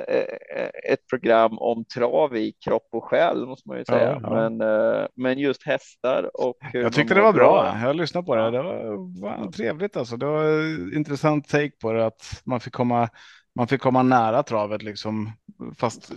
[0.92, 4.20] ett program om trav i kropp och själ måste man ju säga.
[4.20, 6.56] Men, äh, men just hästar och.
[6.74, 7.62] Jag tyckte det var bra.
[7.62, 7.88] bra.
[7.88, 8.52] Jag lyssnade på det.
[8.52, 10.18] Det var, var trevligt alltså.
[10.18, 13.10] Det var intressant take på det att man fick komma
[13.56, 15.32] man fick komma nära travet liksom,
[15.78, 16.12] fast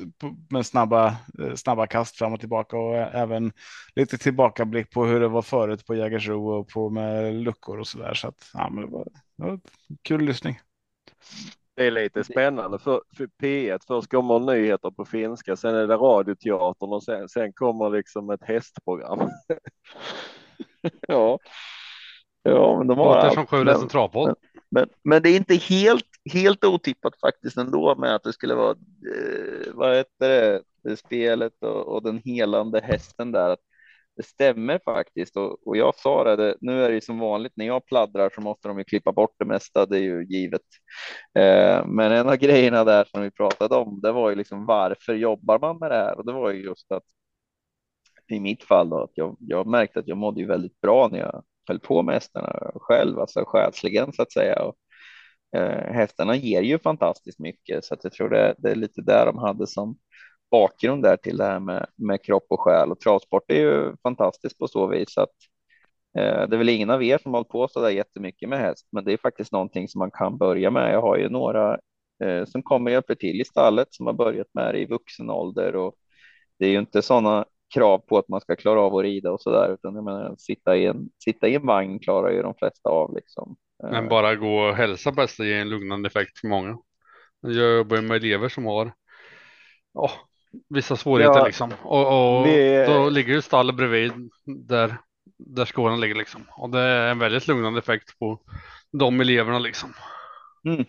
[0.51, 1.07] med snabba,
[1.43, 3.53] eh, snabba kast fram och tillbaka och även
[3.95, 7.99] lite tillbakablick på hur det var förut på Jägersro och på med luckor och så
[7.99, 8.15] där.
[8.15, 9.05] Så att ja, men det var,
[9.37, 9.61] det var
[10.03, 10.61] kul lyssning.
[11.77, 13.79] Det är lite spännande för, för P1.
[13.87, 18.45] Först kommer nyheter på finska, sen är det radioteatern och sen, sen kommer liksom ett
[18.45, 19.31] hästprogram.
[21.09, 21.39] ja.
[22.43, 24.35] Ja, men de har Låter som Sjuhärads centralpodd.
[24.71, 28.71] Men, men det är inte helt, helt otippat faktiskt ändå med att det skulle vara,
[28.71, 33.51] eh, vad heter det, det spelet och, och, den helande hästen där.
[33.51, 33.61] Att
[34.17, 37.53] det stämmer faktiskt och, och jag sa det, det, nu är det ju som vanligt
[37.57, 40.63] när jag pladdrar så måste de ju klippa bort det mesta, det är ju givet.
[41.39, 45.15] Eh, men en av grejerna där som vi pratade om, det var ju liksom varför
[45.15, 46.19] jobbar man med det här?
[46.19, 47.05] Och det var ju just att
[48.29, 51.19] i mitt fall då, att jag, jag märkte att jag mådde ju väldigt bra när
[51.19, 54.63] jag höll på med hästarna själv, alltså själsligen så att säga.
[54.63, 54.75] Och,
[55.57, 59.27] eh, hästarna ger ju fantastiskt mycket så att jag tror det, det är lite där
[59.27, 59.99] de hade som
[60.51, 64.59] bakgrund där till det här med, med kropp och själ och travsport är ju fantastiskt
[64.59, 65.35] på så vis att
[66.19, 68.59] eh, det är väl ingen av er som har hållit på så där jättemycket med
[68.59, 70.95] häst, men det är faktiskt någonting som man kan börja med.
[70.95, 71.79] Jag har ju några
[72.25, 75.77] eh, som kommer hjälpa till i stallet som har börjat med det i vuxen ålder
[75.77, 75.95] och
[76.59, 77.45] det är ju inte sådana
[77.75, 80.35] krav på att man ska klara av att rida och så där, utan jag menar,
[80.39, 83.57] sitta i en sitta i en vagn klarar ju de flesta av liksom.
[83.83, 84.09] Men eh.
[84.09, 86.79] bara gå och hälsa på hästar ger en lugnande effekt för många.
[87.41, 88.93] Jag jobbar med elever som har
[89.95, 90.13] oh,
[90.69, 92.85] vissa svårigheter ja, liksom och, och vi...
[92.87, 94.13] då ligger ju stallet bredvid
[94.45, 94.97] där
[95.39, 98.41] där skålen ligger liksom och det är en väldigt lugnande effekt på
[98.93, 99.93] de eleverna liksom.
[100.65, 100.85] Mm.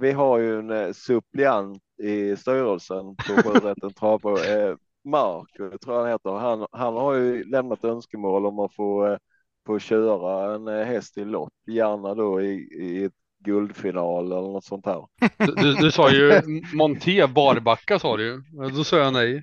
[0.00, 5.98] Vi har ju en eh, suppleant i styrelsen på Sjörätten Travbro, eh, Mark, jag tror
[5.98, 6.30] han heter.
[6.30, 9.18] Han, han har ju lämnat önskemål om att få,
[9.64, 13.12] eh, få köra en eh, häst i lopp, gärna då i, i ett
[13.44, 15.06] guldfinal eller något sånt här.
[15.36, 16.42] Du, du, du sa ju
[16.74, 18.42] Monté Barbacka sa du ju.
[18.76, 19.42] Då sa jag nej.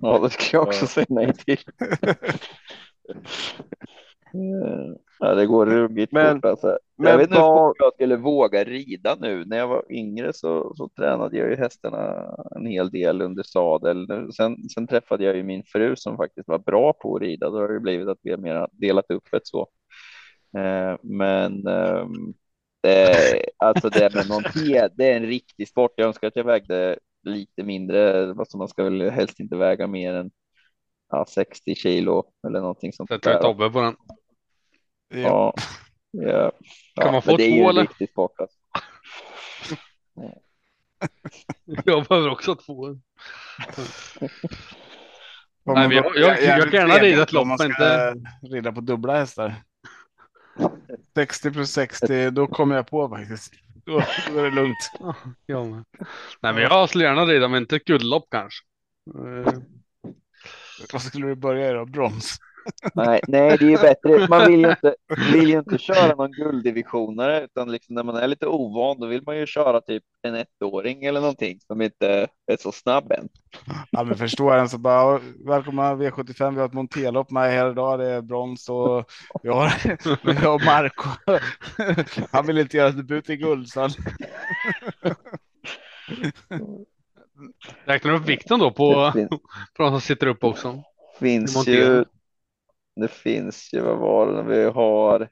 [0.00, 1.58] Ja, det ska jag också säga nej till.
[5.18, 6.78] Ja, det går ruggigt men, fort alltså.
[6.98, 9.44] Men jag vet inte hur jag skulle våga rida nu.
[9.44, 14.32] När jag var yngre så, så tränade jag ju hästarna en hel del under sadel.
[14.36, 17.50] Sen, sen träffade jag ju min fru som faktiskt var bra på att rida.
[17.50, 19.68] Då har det blivit att vi har mer delat upp det så.
[20.58, 22.06] Eh, men eh,
[22.82, 25.92] det, alltså det med monté, det är en riktig sport.
[25.96, 28.30] Jag önskar att jag vägde lite mindre.
[28.30, 30.30] Alltså man ska väl helst inte väga mer än
[31.10, 33.08] ja, 60 kilo eller någonting sånt.
[33.08, 33.96] Sätter du Tobbe på den?
[35.08, 35.54] Ja.
[36.10, 36.52] ja.
[36.94, 37.82] Kan man få det två eller?
[37.82, 38.58] Riktigt sport, alltså.
[41.84, 42.98] jag behöver också två.
[45.64, 49.16] Nej, jag, jag, jag, jag kan gärna rida ett lopp, men inte rida på dubbla
[49.18, 49.54] hästar.
[51.14, 53.54] 60 plus 60, då kommer jag på faktiskt.
[53.84, 54.02] Då,
[54.32, 54.90] då är det lugnt.
[55.46, 55.84] Ja, men.
[56.40, 58.64] Nej, men jag skulle gärna rida, men inte ett guldlopp kanske.
[60.92, 61.84] Vad skulle du börja i då?
[61.84, 62.38] Brons?
[62.94, 64.28] Nej, nej, det är ju bättre.
[64.28, 64.94] Man vill ju inte,
[65.32, 69.22] vill ju inte köra någon gulddivisionare, utan liksom när man är lite ovan, då vill
[69.26, 73.28] man ju köra typ en ettåring eller någonting som inte är så snabb än.
[73.90, 76.54] Ja, men förstår en så bara välkomna V75.
[76.54, 77.98] Vi har ett Montelopp med här idag.
[77.98, 79.04] Det är brons och
[79.42, 79.72] vi har,
[80.26, 81.08] vi har Marco.
[82.30, 83.90] Han vill inte göra debut i guld så han.
[87.84, 89.12] Räknar du upp vikten då på,
[89.76, 90.82] på de som sitter upp också?
[91.20, 92.04] finns ju.
[92.96, 95.28] Det finns ju, vad var det vi har?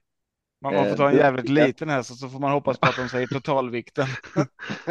[0.62, 2.96] Man, man får ta en jävligt liten häst och så får man hoppas på att
[2.96, 4.06] de säger totalvikten.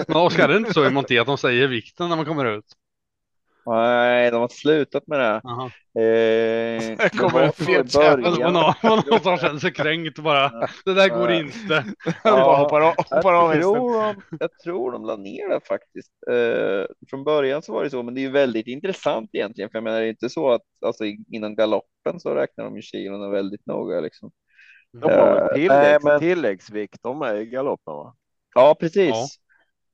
[0.07, 2.45] Men Oskar, är det inte så i Monté att de säger vikten när man kommer
[2.45, 2.65] ut?
[3.65, 5.41] Nej, de har slutat med det.
[5.43, 5.65] Jaha.
[5.95, 8.39] Eh, det kommer en fet jävel.
[8.39, 8.73] Någon,
[9.09, 10.49] någon som känner sig kränkt bara,
[10.85, 11.39] det där går Ja.
[11.39, 11.83] inte.
[12.23, 13.73] De bara hoppar av, hoppar av Jag hästen.
[13.73, 16.11] tror, de, jag tror de la ner det faktiskt.
[16.31, 19.69] Eh, från början så var det så, men det är ju väldigt intressant egentligen.
[19.69, 22.81] För jag menar, det är inte så att alltså, innan galoppen så räknar de ju
[22.81, 23.99] kilona väldigt noga.
[23.99, 24.31] Liksom.
[25.01, 28.15] De har Eh, väl tilläggs, nej, men- tilläggsvikter med i galoppen va?
[28.55, 29.09] Ja, precis.
[29.09, 29.25] Ja.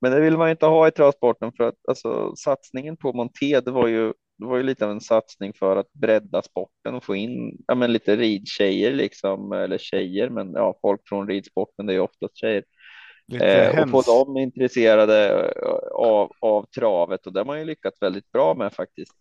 [0.01, 3.71] Men det vill man inte ha i travsporten för att alltså, satsningen på Monté, det
[3.71, 7.15] var ju, det var ju lite av en satsning för att bredda sporten och få
[7.15, 11.95] in ja, men lite ridtjejer liksom, eller tjejer, men ja, folk från ridsporten, det är
[11.95, 12.63] ju oftast tjejer.
[13.41, 18.01] Eh, och få dem intresserade eh, av, av travet och det har man ju lyckats
[18.01, 19.13] väldigt bra med faktiskt.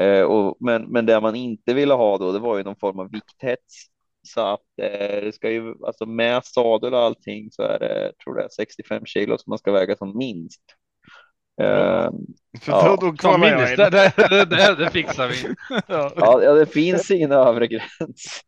[0.00, 2.98] Eh, och, men, men det man inte ville ha då, det var ju någon form
[2.98, 3.91] av vikthets.
[4.22, 8.40] Så att eh, det ska ju, alltså med sadel och allting så är det, tror
[8.40, 10.62] jag, 65 kilo som man ska väga som minst.
[11.56, 12.96] För ja.
[13.00, 13.76] då, då minst, in.
[13.76, 15.54] det, det, det, det, det fixar vi.
[15.86, 16.12] Ja.
[16.16, 18.42] ja, ja, det finns ingen övre gräns.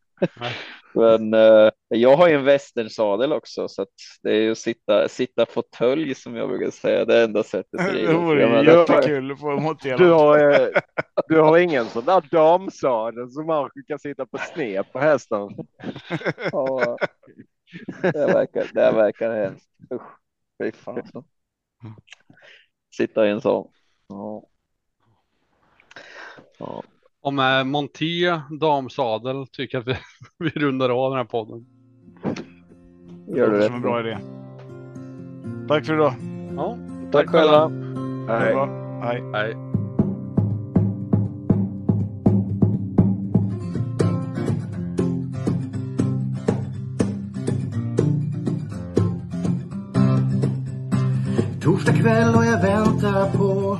[0.95, 3.89] Men eh, jag har ju en västernsadel också, så att
[4.23, 7.79] det är ju att sitta, sitta fåtölj som jag brukar säga, det enda sättet.
[7.79, 7.93] att.
[7.93, 9.97] Det vore jättekul att få montera.
[9.97, 10.67] Du har, eh,
[11.27, 15.49] du har ingen sån där damsadel som man kan sitta på sned på hästen.
[16.51, 16.97] Ja,
[18.01, 19.69] det verkar, det verkar hemskt.
[19.93, 20.01] Usch,
[20.63, 21.23] fy fan.
[22.97, 23.71] Sitta i en sån.
[24.07, 24.43] Ja.
[26.57, 26.83] Ja.
[27.25, 29.95] Och med Monté damsadel tycker att vi,
[30.39, 31.65] vi rundar av den här podden.
[33.27, 34.17] Det Gör låter rätt som en bra idé.
[35.67, 36.13] Tack för idag.
[36.55, 36.77] Ja,
[37.11, 37.67] Tack själva.
[37.67, 37.75] Det
[38.27, 38.53] Nej.
[38.53, 38.65] bra.
[39.03, 39.23] Hej.
[39.33, 39.55] Hej.
[51.61, 53.79] Torsdag kväll och jag väntar på